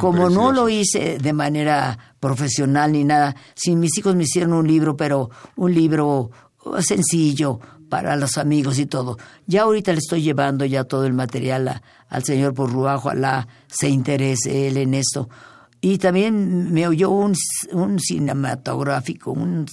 como 0.00 0.30
no 0.30 0.52
lo 0.52 0.68
hice 0.68 1.18
de 1.18 1.32
manera 1.32 2.14
profesional 2.20 2.92
ni 2.92 3.02
nada, 3.02 3.34
si 3.56 3.74
mis 3.74 3.98
hijos 3.98 4.14
me 4.14 4.22
hicieron 4.22 4.52
un 4.52 4.68
libro, 4.68 4.96
pero 4.96 5.30
un 5.56 5.74
libro 5.74 6.30
sencillo 6.80 7.58
para 7.88 8.16
los 8.16 8.36
amigos 8.38 8.78
y 8.78 8.86
todo. 8.86 9.16
Ya 9.46 9.62
ahorita 9.62 9.92
le 9.92 9.98
estoy 9.98 10.22
llevando 10.22 10.64
ya 10.64 10.84
todo 10.84 11.06
el 11.06 11.12
material 11.12 11.68
a- 11.68 11.82
al 12.08 12.24
señor 12.24 12.54
Porrúa, 12.54 12.96
ojalá 12.96 13.46
se 13.68 13.88
interese 13.88 14.68
él 14.68 14.76
en 14.76 14.94
esto. 14.94 15.28
Y 15.80 15.98
también 15.98 16.72
me 16.72 16.86
oyó 16.88 17.10
un, 17.10 17.34
un 17.72 17.98
cinematográfico, 18.00 19.32
un 19.32 19.66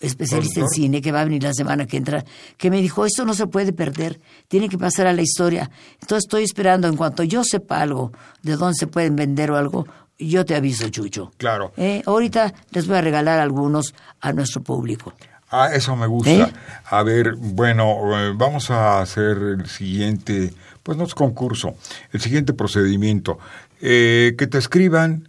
especialista 0.00 0.60
en 0.60 0.68
cine 0.68 1.00
que 1.00 1.12
va 1.12 1.20
a 1.20 1.24
venir 1.24 1.42
la 1.44 1.52
semana 1.54 1.86
que 1.86 1.96
entra, 1.96 2.24
que 2.56 2.70
me 2.70 2.80
dijo, 2.80 3.06
esto 3.06 3.24
no 3.24 3.34
se 3.34 3.46
puede 3.46 3.72
perder, 3.72 4.20
tiene 4.48 4.68
que 4.68 4.76
pasar 4.78 5.06
a 5.06 5.12
la 5.12 5.22
historia. 5.22 5.70
Entonces 6.00 6.24
estoy 6.24 6.42
esperando, 6.42 6.88
en 6.88 6.96
cuanto 6.96 7.22
yo 7.22 7.44
sepa 7.44 7.80
algo 7.80 8.10
de 8.42 8.56
dónde 8.56 8.74
se 8.76 8.86
pueden 8.88 9.14
vender 9.14 9.50
o 9.52 9.56
algo, 9.56 9.86
yo 10.18 10.44
te 10.44 10.54
aviso, 10.56 10.88
Chucho. 10.88 11.30
Claro. 11.36 11.72
Eh, 11.76 12.02
ahorita 12.06 12.52
les 12.72 12.86
voy 12.86 12.96
a 12.96 13.00
regalar 13.00 13.38
algunos 13.40 13.94
a 14.20 14.32
nuestro 14.32 14.62
público. 14.62 15.12
Ah, 15.52 15.68
eso 15.74 15.94
me 15.96 16.06
gusta. 16.06 16.30
¿Eh? 16.30 16.52
A 16.86 17.02
ver, 17.02 17.34
bueno, 17.36 17.94
eh, 18.18 18.32
vamos 18.34 18.70
a 18.70 19.00
hacer 19.02 19.36
el 19.36 19.66
siguiente, 19.66 20.52
pues 20.82 20.96
no 20.96 21.04
es 21.04 21.14
concurso, 21.14 21.74
el 22.10 22.20
siguiente 22.20 22.54
procedimiento. 22.54 23.38
Eh, 23.82 24.34
que 24.38 24.46
te 24.46 24.56
escriban, 24.56 25.28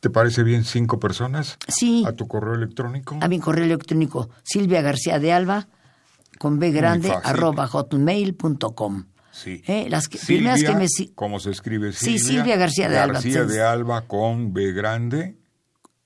¿te 0.00 0.08
parece 0.08 0.42
bien 0.42 0.64
cinco 0.64 0.98
personas? 0.98 1.58
Sí. 1.68 2.02
A 2.06 2.12
tu 2.12 2.26
correo 2.26 2.54
electrónico. 2.54 3.18
A 3.20 3.28
mi 3.28 3.38
correo 3.38 3.64
electrónico, 3.64 4.30
Silvia 4.42 4.80
García 4.80 5.18
de 5.18 5.32
Alba, 5.32 5.68
con 6.38 6.58
B 6.58 6.70
grande, 6.70 7.12
arroba 7.22 7.66
hotmail.com. 7.66 9.04
Sí. 9.32 9.62
Eh, 9.66 9.86
las 9.88 10.08
que, 10.08 10.18
Silvia, 10.18 10.54
primeras 10.54 10.88
que 10.88 11.02
me... 11.04 11.12
¿Cómo 11.14 11.38
se 11.38 11.50
escribe 11.50 11.92
Sí, 11.92 12.18
Silvia? 12.18 12.42
Silvia 12.42 12.56
García 12.56 12.88
de 12.88 12.98
Alba, 12.98 13.14
García 13.14 13.44
de 13.44 13.62
Alba 13.62 14.00
con 14.02 14.52
B 14.52 14.72
grande. 14.72 15.36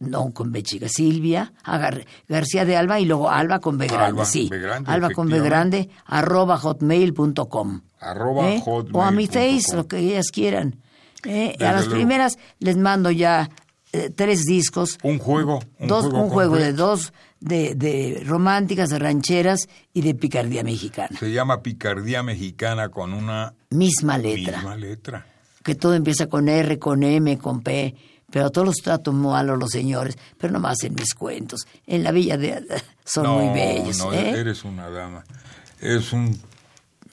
No, 0.02 0.32
con 0.32 0.50
B 0.52 0.62
chica. 0.62 0.88
Silvia 0.88 1.52
Agar- 1.64 2.04
García 2.28 2.64
de 2.64 2.76
Alba 2.76 2.98
y 3.00 3.04
luego 3.04 3.30
Alba 3.30 3.60
con 3.60 3.78
B 3.78 3.86
grande. 3.86 4.06
Alba, 4.06 4.24
sí. 4.24 4.48
B 4.50 4.58
grande, 4.58 4.90
Alba 4.90 5.10
con 5.10 5.28
B 5.28 5.40
grande, 5.40 5.88
arroba 6.06 6.58
hotmail.com. 6.58 7.80
Arroba 8.00 8.50
¿Eh? 8.50 8.60
hotmail 8.64 8.96
O 8.96 9.02
a 9.02 9.10
mi 9.10 9.26
face, 9.26 9.66
com. 9.68 9.76
lo 9.76 9.86
que 9.86 9.98
ellas 9.98 10.30
quieran. 10.32 10.76
¿Eh? 11.24 11.54
A 11.60 11.64
las 11.72 11.86
luego. 11.86 11.94
primeras 11.94 12.36
les 12.58 12.76
mando 12.76 13.10
ya 13.10 13.48
eh, 13.92 14.10
tres 14.14 14.44
discos. 14.44 14.98
Un 15.02 15.18
juego. 15.18 15.60
Un 15.78 15.86
dos, 15.88 16.06
juego, 16.06 16.22
un 16.24 16.30
juego 16.30 16.56
de 16.56 16.72
dos, 16.72 17.12
de, 17.40 17.74
de 17.74 18.22
románticas, 18.26 18.90
de 18.90 18.98
rancheras 18.98 19.68
y 19.92 20.00
de 20.02 20.14
picardía 20.14 20.64
mexicana. 20.64 21.16
Se 21.18 21.30
llama 21.32 21.62
Picardía 21.62 22.22
Mexicana 22.22 22.88
con 22.88 23.12
una 23.12 23.54
Misma 23.70 24.18
letra. 24.18 24.56
misma 24.58 24.76
letra. 24.76 25.26
que 25.62 25.74
todo 25.76 25.94
empieza 25.94 26.26
con 26.26 26.48
R, 26.48 26.78
con 26.80 27.02
M, 27.04 27.38
con 27.38 27.60
P, 27.62 27.94
pero 28.32 28.50
todos 28.50 28.66
los 28.66 28.76
trato 28.76 29.12
mal 29.12 29.50
a 29.50 29.56
los 29.56 29.70
señores, 29.70 30.16
pero 30.38 30.54
nomás 30.54 30.82
en 30.84 30.94
mis 30.94 31.14
cuentos. 31.14 31.66
En 31.86 32.02
la 32.02 32.10
villa 32.10 32.38
de 32.38 32.64
son 33.04 33.24
no, 33.24 33.38
muy 33.38 33.54
bellos. 33.54 33.98
No, 33.98 34.12
¿eh? 34.12 34.40
eres 34.40 34.64
una 34.64 34.88
dama. 34.88 35.22
Es 35.80 36.12
un 36.14 36.40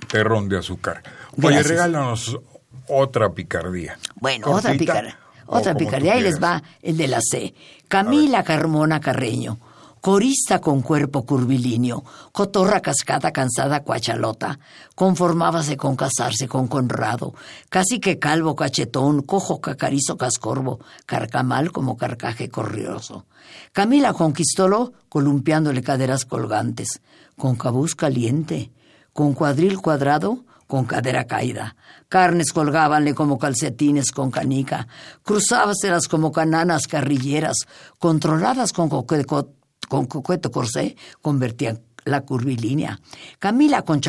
terrón 0.08 0.48
de 0.48 0.58
azúcar. 0.58 1.04
Oye, 1.38 1.50
Gracias. 1.50 1.68
regálanos 1.68 2.40
otra 2.88 3.30
picardía. 3.32 4.00
Bueno, 4.16 4.48
otra 4.50 4.74
picardía. 4.74 5.20
Otra 5.46 5.76
picardía. 5.76 6.14
Ahí 6.14 6.22
les 6.22 6.42
va 6.42 6.64
el 6.82 6.96
de 6.96 7.08
la 7.08 7.20
C. 7.22 7.54
Camila 7.88 8.44
Carmona 8.44 9.02
Carreño. 9.02 9.58
Corista 10.02 10.60
con 10.60 10.82
cuerpo 10.82 11.26
curvilíneo, 11.26 12.06
cotorra 12.32 12.80
cascada, 12.80 13.32
cansada, 13.32 13.84
cuachalota, 13.84 14.60
conformábase 14.96 15.76
con 15.76 15.98
casarse 15.98 16.48
con 16.48 16.68
Conrado, 16.68 17.34
casi 17.68 18.00
que 18.00 18.18
calvo, 18.18 18.56
cachetón, 18.56 19.24
cojo, 19.24 19.60
cacarizo, 19.60 20.16
cascorbo, 20.16 20.80
carcamal 21.06 21.74
como 21.74 21.98
carcaje 21.98 22.50
corrioso. 22.50 23.26
Camila 23.74 24.14
conquistólo 24.14 24.94
columpiándole 25.10 25.82
caderas 25.82 26.24
colgantes, 26.24 27.02
con 27.38 27.58
cabuz 27.58 27.96
caliente, 27.96 28.72
con 29.12 29.34
cuadril 29.34 29.82
cuadrado, 29.82 30.46
con 30.66 30.86
cadera 30.86 31.26
caída. 31.26 31.76
Carnes 32.08 32.54
colgábanle 32.54 33.16
como 33.16 33.38
calcetines 33.38 34.12
con 34.12 34.32
canica, 34.32 34.88
cruzábaselas 35.24 36.08
como 36.08 36.32
cananas 36.32 36.88
carrilleras, 36.88 37.58
controladas 37.98 38.72
con 38.72 38.88
coqueto, 38.88 39.59
con 39.89 40.06
coqueto 40.06 40.52
corsé, 40.52 40.95
convertían 41.21 41.82
la 42.06 42.21
curvilínea. 42.21 43.02
Camila 43.39 43.82
con 43.82 43.99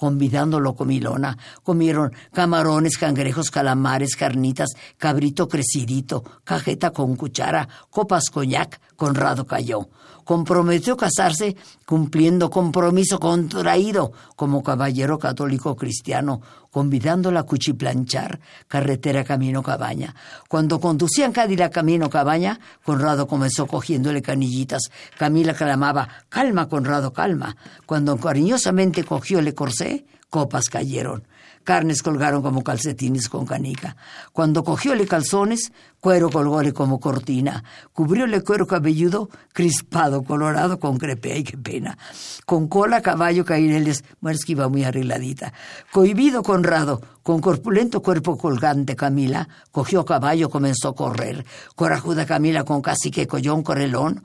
convidándolo 0.00 0.74
comilona. 0.74 1.36
Comieron 1.62 2.14
camarones, 2.32 2.96
cangrejos, 2.96 3.50
calamares, 3.50 4.16
carnitas, 4.16 4.70
cabrito 4.96 5.46
crecidito, 5.46 6.24
cajeta 6.42 6.90
con 6.90 7.16
cuchara, 7.16 7.68
copas 7.90 8.30
coñac, 8.32 8.80
Conrado 8.96 9.46
cayó. 9.46 9.88
Comprometió 10.24 10.96
casarse 10.96 11.56
cumpliendo 11.86 12.50
compromiso 12.50 13.18
contraído 13.18 14.12
como 14.36 14.62
caballero 14.62 15.18
católico 15.18 15.74
cristiano, 15.74 16.40
convidándola 16.70 17.40
a 17.40 17.42
cuchiplanchar, 17.44 18.40
carretera 18.68 19.24
camino 19.24 19.62
cabaña. 19.62 20.14
Cuando 20.48 20.78
conducían 20.80 21.32
Cadillac 21.32 21.72
camino 21.72 22.10
cabaña, 22.10 22.60
Conrado 22.84 23.26
comenzó 23.26 23.66
cogiéndole 23.66 24.22
canillitas. 24.22 24.90
Camila 25.18 25.54
clamaba, 25.54 26.08
calma, 26.28 26.68
Conrado, 26.68 27.12
calma. 27.12 27.56
Cuando 27.86 28.16
cariñosamente 28.18 29.02
cogióle 29.02 29.54
corsé, 29.54 29.89
copas 30.30 30.70
cayeron 30.70 31.24
carnes 31.64 32.02
colgaron 32.02 32.42
como 32.42 32.62
calcetines 32.62 33.28
con 33.28 33.46
canica. 33.46 33.96
Cuando 34.32 34.64
cogióle 34.64 35.06
calzones, 35.06 35.72
cuero 36.00 36.30
colgóle 36.30 36.72
como 36.72 36.98
cortina. 37.00 37.62
Cubrióle 37.92 38.42
cuero 38.42 38.66
cabelludo, 38.66 39.28
crispado, 39.52 40.22
colorado 40.22 40.78
con 40.78 40.98
crepe, 40.98 41.32
ay 41.32 41.44
qué 41.44 41.56
pena. 41.56 41.98
Con 42.46 42.68
cola, 42.68 43.02
caballo, 43.02 43.44
caireles, 43.44 44.04
mueres 44.20 44.44
que 44.44 44.52
iba 44.52 44.68
muy 44.68 44.84
arregladita. 44.84 45.52
Cohibido 45.92 46.42
Conrado, 46.42 47.00
con 47.22 47.40
corpulento 47.40 48.02
cuerpo 48.02 48.36
colgante 48.36 48.96
Camila, 48.96 49.48
cogió 49.70 50.04
caballo, 50.04 50.50
comenzó 50.50 50.88
a 50.88 50.94
correr. 50.94 51.44
Corajuda 51.76 52.26
Camila 52.26 52.64
con 52.64 52.82
cacique, 52.82 53.26
collón, 53.26 53.62
correlón, 53.62 54.24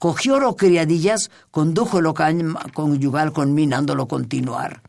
correteolo, 0.00 0.56
cogiólo 0.56 0.56
criadillas, 0.56 1.30
condújolo 1.50 2.14
conyugal 2.72 3.32
conminándolo 3.32 4.08
continuar. 4.08 4.80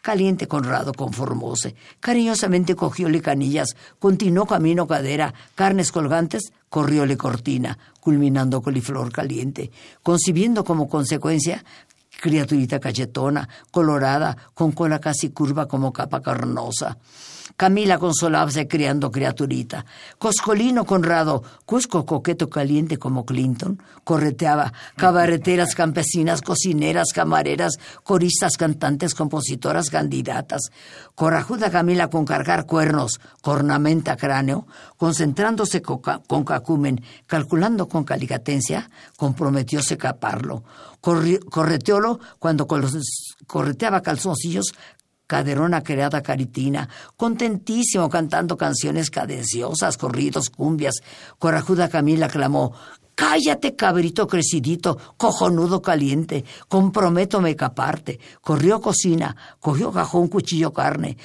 Caliente 0.00 0.46
Conrado 0.46 0.94
conformóse. 0.94 1.74
Cariñosamente 1.98 2.74
cogióle 2.74 3.20
canillas, 3.20 3.76
continuó 3.98 4.46
camino 4.46 4.86
cadera, 4.86 5.34
carnes 5.54 5.92
colgantes, 5.92 6.52
corrióle 6.70 7.16
cortina, 7.16 7.78
culminando 8.00 8.62
coliflor 8.62 9.12
caliente, 9.12 9.70
concibiendo 10.02 10.64
como 10.64 10.88
consecuencia 10.88 11.64
criaturita 12.22 12.78
cachetona, 12.80 13.48
colorada, 13.70 14.36
con 14.54 14.72
cola 14.72 15.00
casi 15.00 15.30
curva 15.30 15.66
como 15.66 15.92
capa 15.92 16.22
carnosa. 16.22 16.96
Camila 17.60 17.98
consolábase 17.98 18.66
criando 18.66 19.10
criaturita. 19.10 19.84
Coscolino 20.16 20.86
Conrado, 20.86 21.44
Cusco 21.66 22.06
coqueto 22.06 22.48
caliente 22.48 22.96
como 22.96 23.26
Clinton, 23.26 23.82
correteaba 24.02 24.72
cabareteras, 24.96 25.74
campesinas, 25.74 26.40
cocineras, 26.40 27.12
camareras, 27.12 27.76
coristas, 28.02 28.56
cantantes, 28.56 29.14
compositoras, 29.14 29.90
candidatas. 29.90 30.72
Corajuda 31.14 31.70
Camila 31.70 32.08
con 32.08 32.24
cargar 32.24 32.64
cuernos, 32.64 33.20
cornamenta 33.42 34.16
cráneo, 34.16 34.66
concentrándose 34.96 35.82
con 35.82 36.44
cacumen, 36.44 37.02
calculando 37.26 37.88
con 37.88 38.04
calicatencia, 38.04 38.88
comprometióse 39.18 39.98
caparlo. 39.98 40.64
Correteolo 41.02 42.20
cuando 42.38 42.66
correteaba 42.66 44.00
calzoncillos, 44.00 44.72
caderona 45.30 45.84
creada 45.84 46.24
caritina, 46.24 46.88
contentísimo 47.16 48.08
cantando 48.10 48.56
canciones 48.56 49.10
cadenciosas, 49.10 49.96
corridos, 49.96 50.50
cumbias. 50.50 50.96
Corajuda 51.38 51.88
Camila 51.88 52.28
clamó, 52.28 52.72
Cállate, 53.14 53.76
cabrito 53.76 54.26
crecidito, 54.26 54.98
cojonudo 55.16 55.82
caliente, 55.82 56.44
comprométome 56.68 57.54
caparte. 57.54 58.18
Corrió 58.40 58.80
cocina, 58.80 59.36
cogió 59.60 59.92
cajón, 59.92 60.26
cuchillo, 60.26 60.72
carne, 60.72 61.16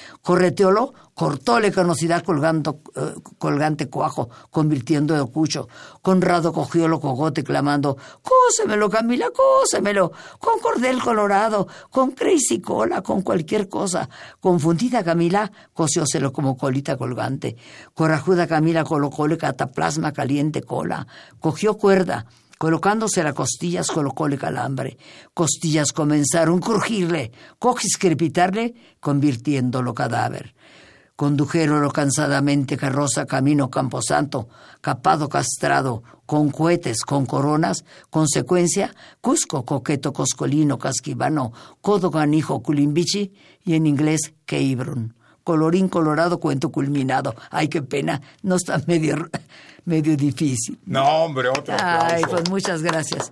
cortóle 1.16 1.72
canosidad 1.72 2.24
colgando, 2.24 2.82
eh, 2.94 3.16
colgante 3.38 3.88
cuajo, 3.90 4.30
convirtiendo 4.52 5.16
de 5.16 5.26
cucho. 5.32 5.70
Conrado 6.02 6.52
cogió 6.52 6.90
lo 6.90 7.00
cogote 7.00 7.44
clamando, 7.44 7.98
cósemelo, 8.22 8.90
Camila, 8.90 9.30
cósemelo, 9.34 10.12
con 10.40 10.60
cordel 10.60 11.02
colorado, 11.02 11.68
con 11.90 12.12
crazy 12.12 12.60
cola, 12.60 13.02
con 13.02 13.22
cualquier 13.22 13.70
cosa. 13.70 14.10
Confundida 14.42 15.04
Camila, 15.04 15.52
cocióselo 15.74 16.34
como 16.34 16.58
colita 16.58 16.98
colgante. 16.98 17.56
Corajuda 17.94 18.46
Camila 18.46 18.84
colocóle 18.84 19.38
cataplasma 19.38 20.12
caliente 20.12 20.62
cola, 20.62 21.08
cogió 21.40 21.78
cuerda, 21.78 22.26
Colocándose 22.58 23.22
las 23.22 23.34
costillas, 23.34 23.88
colocóle 23.88 24.38
calambre. 24.38 24.98
Costillas 25.34 25.92
comenzaron 25.92 26.60
a 26.60 26.62
crujirle, 26.62 27.34
cojis 27.60 27.98
crepitarle, 27.98 28.74
convirtiéndolo 29.02 29.94
cadáver. 29.94 30.56
Condujéronlo 31.16 31.92
cansadamente 31.92 32.76
carroza 32.76 33.26
camino 33.26 33.70
Camposanto, 33.70 34.50
capado 34.82 35.30
castrado, 35.30 36.04
con 36.26 36.50
cohetes, 36.52 37.04
con 37.04 37.26
coronas, 37.26 37.86
consecuencia, 38.10 38.94
Cusco, 39.22 39.64
coqueto, 39.64 40.12
coscolino, 40.12 40.78
casquivano, 40.78 41.54
codo, 41.82 42.10
ganijo, 42.10 42.62
culimbichi, 42.62 43.34
y 43.64 43.76
en 43.76 43.88
inglés, 43.88 44.34
Keibron. 44.46 45.16
Colorín 45.44 45.90
colorado, 45.90 46.40
cuento 46.40 46.72
culminado. 46.72 47.36
Ay, 47.52 47.68
qué 47.68 47.82
pena, 47.82 48.22
no 48.42 48.56
está 48.56 48.82
medio, 48.88 49.30
medio 49.86 50.18
difícil. 50.18 50.80
No, 50.86 51.24
hombre, 51.24 51.50
otro 51.50 51.76
aplauso. 51.76 52.16
Ay, 52.16 52.24
pues 52.30 52.50
muchas 52.50 52.82
gracias. 52.82 53.32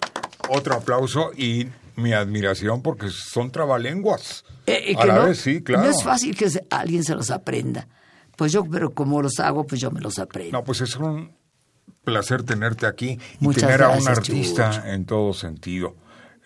Otro 0.49 0.75
aplauso 0.75 1.31
y 1.35 1.67
mi 1.95 2.13
admiración 2.13 2.81
porque 2.81 3.09
son 3.09 3.51
trabalenguas. 3.51 4.43
Eh, 4.65 4.91
eh, 4.91 4.95
a 4.97 5.05
la 5.05 5.15
no, 5.15 5.25
vez, 5.25 5.39
sí, 5.39 5.61
claro. 5.61 5.83
No 5.83 5.89
es 5.89 6.03
fácil 6.03 6.35
que 6.35 6.49
se- 6.49 6.65
alguien 6.69 7.03
se 7.03 7.15
los 7.15 7.31
aprenda. 7.31 7.87
Pues 8.37 8.51
yo, 8.51 8.65
pero 8.65 8.91
como 8.93 9.21
los 9.21 9.39
hago, 9.39 9.65
pues 9.67 9.79
yo 9.81 9.91
me 9.91 10.01
los 10.01 10.17
aprendo. 10.19 10.57
No, 10.57 10.63
pues 10.63 10.81
es 10.81 10.95
un 10.95 11.31
placer 12.03 12.43
tenerte 12.43 12.85
aquí 12.85 13.11
y 13.39 13.43
Muchas 13.43 13.63
tener 13.63 13.83
a 13.83 13.89
un 13.89 14.07
artista 14.07 14.71
Chucho. 14.71 14.85
en 14.87 15.05
todo 15.05 15.33
sentido. 15.33 15.95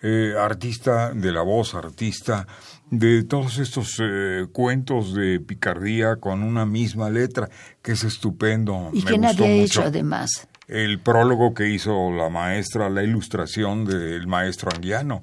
Eh, 0.02 0.34
artista 0.38 1.12
de 1.12 1.32
la 1.32 1.42
voz, 1.42 1.74
artista 1.74 2.46
de 2.90 3.24
todos 3.24 3.58
estos 3.58 3.96
eh, 4.00 4.46
cuentos 4.52 5.12
de 5.14 5.40
picardía 5.40 6.16
con 6.16 6.42
una 6.44 6.64
misma 6.66 7.10
letra, 7.10 7.48
que 7.82 7.92
es 7.92 8.04
estupendo. 8.04 8.90
y 8.92 9.02
Me 9.02 9.10
que 9.10 9.18
nadie 9.18 9.44
ha 9.46 9.50
hecho 9.64 9.82
además. 9.82 10.46
El 10.68 11.00
prólogo 11.00 11.52
que 11.54 11.68
hizo 11.70 12.12
la 12.12 12.28
maestra, 12.28 12.88
la 12.90 13.02
ilustración 13.02 13.84
del 13.86 14.26
maestro 14.26 14.70
Anguiano. 14.72 15.22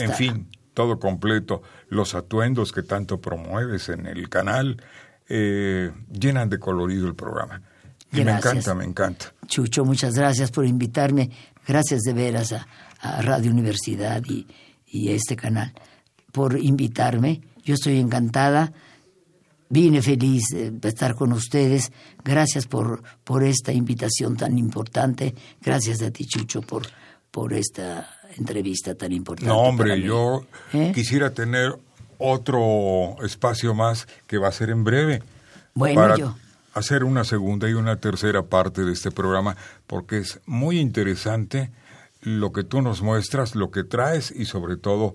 En 0.00 0.12
fin, 0.12 0.48
todo 0.74 0.98
completo. 0.98 1.62
Los 1.88 2.14
atuendos 2.14 2.72
que 2.72 2.82
tanto 2.82 3.20
promueves 3.20 3.88
en 3.88 4.06
el 4.06 4.28
canal 4.28 4.82
eh, 5.28 5.90
llenan 6.10 6.48
de 6.48 6.58
colorido 6.58 7.06
el 7.06 7.14
programa. 7.14 7.62
Y 8.12 8.22
me 8.24 8.32
encanta, 8.32 8.74
me 8.74 8.84
encanta. 8.84 9.32
Chucho, 9.46 9.84
muchas 9.84 10.14
gracias 10.14 10.50
por 10.50 10.66
invitarme. 10.66 11.30
Gracias 11.66 12.02
de 12.02 12.12
veras 12.12 12.52
a, 12.52 12.66
a 13.00 13.22
Radio 13.22 13.50
Universidad 13.50 14.22
y, 14.28 14.46
y 14.86 15.08
a 15.08 15.12
este 15.12 15.36
canal 15.36 15.72
por 16.32 16.58
invitarme. 16.58 17.42
Yo 17.64 17.74
estoy 17.74 17.98
encantada. 17.98 18.72
Vine 19.68 20.02
feliz 20.02 20.44
de 20.52 20.88
estar 20.88 21.14
con 21.14 21.32
ustedes. 21.32 21.92
Gracias 22.22 22.66
por, 22.66 23.02
por 23.24 23.42
esta 23.42 23.72
invitación 23.72 24.36
tan 24.36 24.58
importante. 24.58 25.34
Gracias 25.62 26.02
a 26.02 26.10
ti, 26.10 26.26
Chucho, 26.26 26.60
por, 26.60 26.82
por 27.30 27.54
esta 27.54 28.06
entrevista 28.36 28.94
tan 28.94 29.12
importante. 29.12 29.48
No, 29.52 29.58
hombre, 29.60 29.88
para 29.90 29.96
mí. 30.00 30.06
yo 30.06 30.44
¿Eh? 30.72 30.92
quisiera 30.94 31.30
tener 31.32 31.74
otro 32.18 33.16
espacio 33.24 33.74
más 33.74 34.06
que 34.26 34.38
va 34.38 34.48
a 34.48 34.52
ser 34.52 34.70
en 34.70 34.84
breve. 34.84 35.22
Bueno, 35.74 36.00
para 36.00 36.16
yo- 36.16 36.36
hacer 36.74 37.04
una 37.04 37.24
segunda 37.24 37.68
y 37.68 37.74
una 37.74 37.96
tercera 37.96 38.42
parte 38.42 38.82
de 38.82 38.92
este 38.92 39.10
programa, 39.10 39.56
porque 39.86 40.18
es 40.18 40.40
muy 40.46 40.78
interesante 40.78 41.70
lo 42.22 42.52
que 42.52 42.62
tú 42.64 42.80
nos 42.82 43.02
muestras, 43.02 43.54
lo 43.54 43.70
que 43.70 43.82
traes 43.84 44.30
y 44.30 44.44
sobre 44.44 44.76
todo 44.76 45.14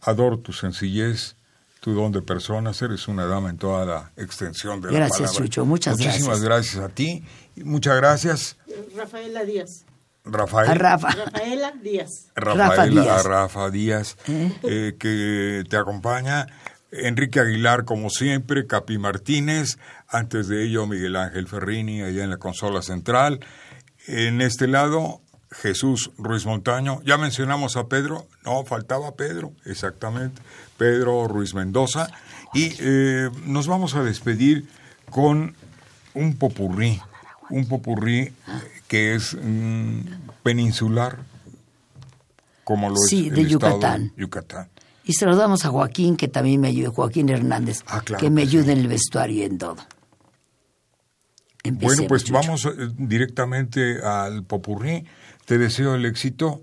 adoro 0.00 0.38
tu 0.38 0.52
sencillez, 0.52 1.36
tu 1.80 1.92
don 1.94 2.12
de 2.12 2.22
personas, 2.22 2.80
eres 2.80 3.08
una 3.08 3.26
dama 3.26 3.50
en 3.50 3.58
toda 3.58 3.84
la 3.84 4.12
extensión 4.16 4.80
de 4.80 4.92
la 4.92 4.98
Gracias, 5.00 5.18
palabra. 5.32 5.38
Chucho, 5.44 5.66
muchas 5.66 5.98
Muchísimas 5.98 6.40
gracias 6.42 6.76
a 6.82 6.88
ti, 6.88 7.22
y 7.56 7.64
muchas 7.64 7.96
gracias 7.96 8.56
Rafaela 8.96 9.44
Díaz. 9.44 9.84
Rafael. 10.24 10.70
A 10.70 10.74
Rafa. 10.74 11.10
Rafaela 11.10 11.72
Díaz. 11.82 12.30
Rafaela, 12.34 12.68
Rafa 12.68 12.86
Díaz. 12.86 13.24
Rafa 13.24 13.70
Díaz, 13.70 14.16
eh, 14.26 14.96
que 14.98 15.64
te 15.68 15.76
acompaña. 15.76 16.46
Enrique 16.90 17.40
Aguilar, 17.40 17.84
como 17.84 18.08
siempre, 18.08 18.66
Capi 18.66 18.98
Martínez, 18.98 19.78
antes 20.08 20.46
de 20.46 20.64
ello 20.64 20.86
Miguel 20.86 21.16
Ángel 21.16 21.48
Ferrini, 21.48 22.02
allá 22.02 22.22
en 22.22 22.30
la 22.30 22.36
consola 22.36 22.82
central. 22.82 23.40
En 24.06 24.40
este 24.40 24.68
lado, 24.68 25.20
Jesús 25.50 26.10
Ruiz 26.18 26.46
Montaño. 26.46 27.00
Ya 27.04 27.18
mencionamos 27.18 27.76
a 27.76 27.88
Pedro, 27.88 28.26
no, 28.44 28.64
faltaba 28.64 29.14
Pedro, 29.16 29.52
exactamente, 29.64 30.40
Pedro 30.76 31.26
Ruiz 31.28 31.54
Mendoza. 31.54 32.08
Y 32.52 32.74
eh, 32.78 33.30
nos 33.44 33.66
vamos 33.66 33.94
a 33.94 34.02
despedir 34.02 34.68
con 35.10 35.54
un 36.14 36.36
popurrí, 36.36 37.00
un 37.50 37.66
popurrí 37.66 38.20
eh, 38.20 38.32
que 38.88 39.14
es 39.14 39.34
mm, 39.40 40.00
peninsular, 40.42 41.18
como 42.64 42.90
lo 42.90 42.96
Sí, 42.96 43.28
es 43.28 43.34
de 43.34 43.40
el 43.42 43.48
Yucatán. 43.48 44.12
Yucatán. 44.16 44.68
Y 45.04 45.12
saludamos 45.12 45.64
a 45.64 45.68
Joaquín, 45.68 46.16
que 46.16 46.28
también 46.28 46.60
me 46.60 46.68
ayuda, 46.68 46.90
Joaquín 46.90 47.28
Hernández, 47.28 47.82
Ah, 47.86 48.00
claro 48.02 48.20
que 48.22 48.30
me 48.30 48.42
que 48.42 48.48
sí. 48.50 48.56
ayuda 48.56 48.72
en 48.72 48.78
el 48.78 48.88
vestuario 48.88 49.36
y 49.36 49.42
en 49.42 49.58
todo. 49.58 49.76
Bueno, 51.66 52.02
pues 52.08 52.24
Chucho. 52.24 52.34
vamos 52.34 52.64
eh, 52.66 52.70
directamente 52.98 54.00
al 54.02 54.44
popurrí. 54.44 55.06
Te 55.46 55.56
deseo 55.58 55.94
el 55.94 56.04
éxito 56.04 56.62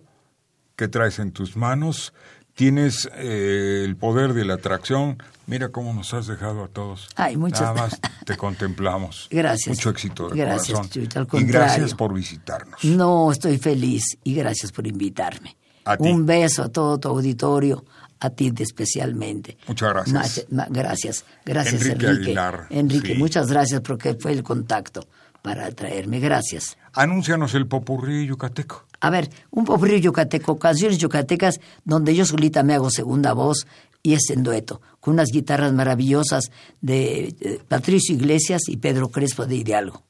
que 0.75 0.87
traes 0.87 1.17
en 1.19 1.31
tus 1.31 1.55
manos. 1.55 2.13
Tienes 2.61 3.09
eh, 3.15 3.81
el 3.87 3.95
poder 3.95 4.35
de 4.35 4.45
la 4.45 4.53
atracción. 4.53 5.17
Mira 5.47 5.69
cómo 5.69 5.95
nos 5.95 6.13
has 6.13 6.27
dejado 6.27 6.63
a 6.63 6.67
todos. 6.67 7.09
Ay, 7.15 7.35
muchas 7.35 7.61
Nada 7.61 7.73
más 7.73 7.99
te 8.23 8.37
contemplamos. 8.37 9.27
Gracias. 9.31 9.75
Mucho 9.75 9.89
éxito 9.89 10.29
de 10.29 10.37
Gracias, 10.37 10.77
corazón. 10.77 10.91
Chucho, 10.91 11.19
al 11.21 11.27
y 11.41 11.45
gracias 11.45 11.95
por 11.95 12.13
visitarnos. 12.13 12.83
No, 12.83 13.31
estoy 13.31 13.57
feliz 13.57 14.03
y 14.23 14.35
gracias 14.35 14.71
por 14.71 14.85
invitarme. 14.85 15.57
A 15.85 15.97
ti. 15.97 16.07
Un 16.07 16.27
beso 16.27 16.61
a 16.61 16.69
todo 16.69 16.99
tu 16.99 17.07
auditorio, 17.07 17.83
a 18.19 18.29
ti 18.29 18.53
especialmente. 18.59 19.57
Muchas 19.67 19.89
gracias. 19.89 20.45
Ma- 20.51 20.65
ma- 20.65 20.67
gracias, 20.69 21.25
gracias 21.43 21.81
Enrique 21.81 22.05
Enrique. 22.05 22.25
Aguilar, 22.25 22.67
Enrique, 22.69 23.13
sí. 23.13 23.17
muchas 23.17 23.49
gracias 23.49 23.81
porque 23.81 24.13
fue 24.13 24.33
el 24.33 24.43
contacto 24.43 25.07
para 25.41 25.71
traerme. 25.71 26.19
Gracias. 26.19 26.77
Anúncianos 26.93 27.55
el 27.55 27.65
popurrí 27.65 28.27
yucateco. 28.27 28.85
A 29.01 29.09
ver, 29.09 29.29
un 29.49 29.65
popurrí 29.65 29.99
yucateco, 29.99 30.57
canciones 30.57 30.97
yucatecas 30.99 31.59
donde 31.83 32.15
yo 32.15 32.25
solita 32.25 32.63
me 32.63 32.75
hago 32.75 32.89
segunda 32.89 33.33
voz 33.33 33.67
y 34.03 34.13
es 34.13 34.29
en 34.29 34.43
dueto, 34.43 34.81
con 34.99 35.15
unas 35.15 35.27
guitarras 35.31 35.73
maravillosas 35.73 36.51
de 36.81 37.35
eh, 37.39 37.59
Patricio 37.67 38.15
Iglesias 38.15 38.61
y 38.67 38.77
Pedro 38.77 39.09
Crespo 39.09 39.45
de 39.45 39.55
Hidalgo. 39.57 40.03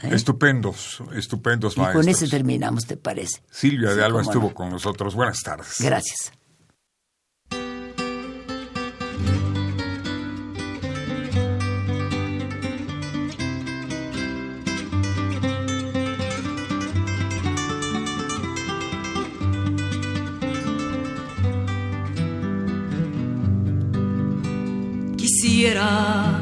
Estupendos, 0.00 1.02
estupendos 1.16 1.72
¿Eh? 1.72 1.76
Y 1.76 1.80
maestros. 1.80 2.04
con 2.04 2.08
ese 2.14 2.28
terminamos, 2.28 2.86
¿te 2.86 2.96
parece? 2.96 3.42
Silvia 3.50 3.90
Sí, 3.90 3.96
de 3.96 4.04
Alba 4.04 4.22
estuvo 4.22 4.48
no. 4.48 4.54
con 4.54 4.70
nosotros. 4.70 5.14
Buenas 5.16 5.40
tardes. 5.42 5.74
Gracias. 5.80 6.32
Quisiera 25.68 26.40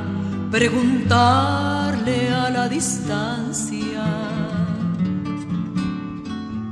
preguntarle 0.53 2.29
a 2.31 2.49
la 2.49 2.69
distancia 2.69 4.05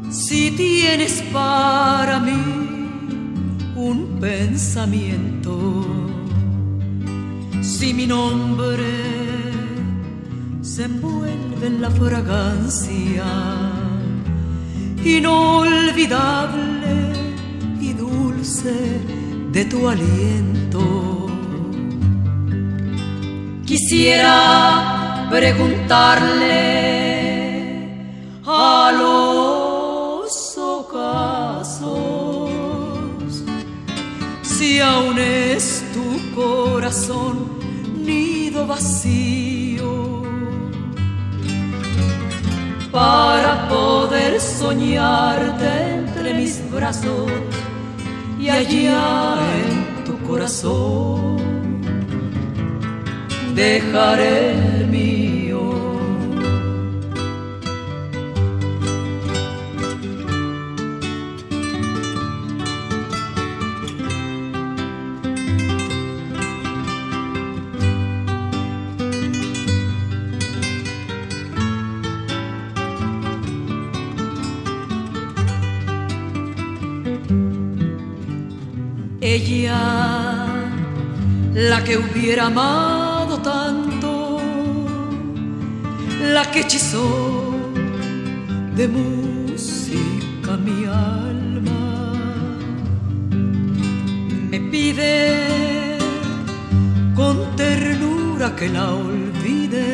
si 0.09 0.53
tienes 0.53 1.21
para 1.33 2.21
mí 2.21 2.31
un 3.75 4.19
pensamiento, 4.21 5.85
si 7.61 7.93
mi 7.93 8.07
nombre 8.07 8.87
se 10.63 10.85
envuelve 10.85 11.67
en 11.67 11.83
la 11.83 11.91
fragancia 11.91 13.25
inolvidable 15.05 16.15
y 17.81 17.93
dulce 17.95 19.01
de 19.51 19.65
tu 19.65 19.89
aliento. 19.89 21.14
Quisiera 23.67 25.27
preguntarle 25.31 26.55
a 28.47 28.93
los 28.93 30.59
ocasos 30.59 32.51
si 34.43 34.81
aún 34.81 35.19
es 35.19 35.83
tu 35.95 36.35
corazón 36.35 37.59
nido 38.05 38.67
vacío 38.67 40.23
para 42.93 43.67
poder 43.69 44.39
soñarte 44.41 45.95
entre 45.95 46.35
mis 46.35 46.71
brazos 46.71 47.33
y 48.39 48.51
allá 48.51 49.37
en 49.57 50.05
tu 50.05 50.19
corazón 50.29 51.54
dejaré 53.55 54.51
el 54.51 54.87
mío. 54.89 55.25
Ella, 79.21 80.47
la 81.55 81.83
que 81.83 81.97
hubiera 81.97 82.47
amado 82.47 83.04
la 86.35 86.51
que 86.51 86.63
hechizó 86.63 87.55
de 88.75 88.89
música 88.89 90.57
mi 90.57 90.85
alma, 90.85 92.13
me 94.51 94.59
pide 94.73 95.97
con 97.15 97.37
ternura 97.55 98.57
que 98.57 98.69
la 98.69 98.95
olvide, 98.95 99.87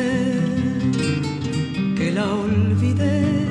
que 1.95 2.11
la 2.11 2.33
olvide 2.33 3.47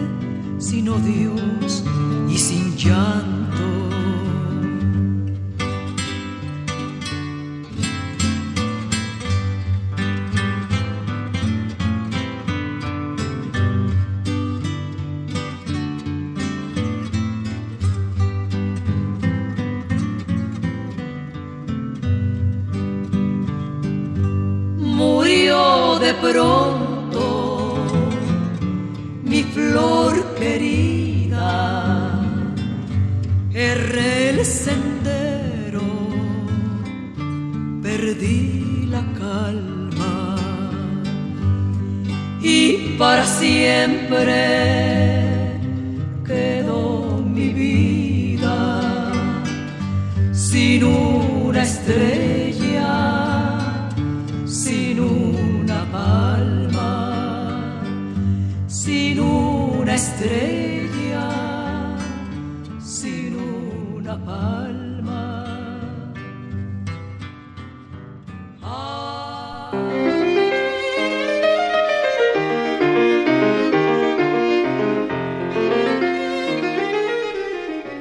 sin 0.59 0.89
odios 0.89 1.85
y 2.29 2.37
sin 2.37 2.77
llanto. 2.77 3.40
De 26.11 26.17
pronto 26.33 27.23
mi 29.23 29.43
flor 29.55 30.15
querida. 30.41 31.51
Erré 33.53 34.31
el 34.31 34.45
sendero, 34.45 35.89
perdí 37.83 38.87
la 38.95 39.03
calma 39.23 40.37
y 42.43 42.97
para 42.99 43.25
siempre 43.27 44.37
quedó 46.27 47.23
mi 47.37 47.49
vida 47.63 48.59
sin 50.33 50.83
una 50.85 51.63
estrella, 51.63 52.20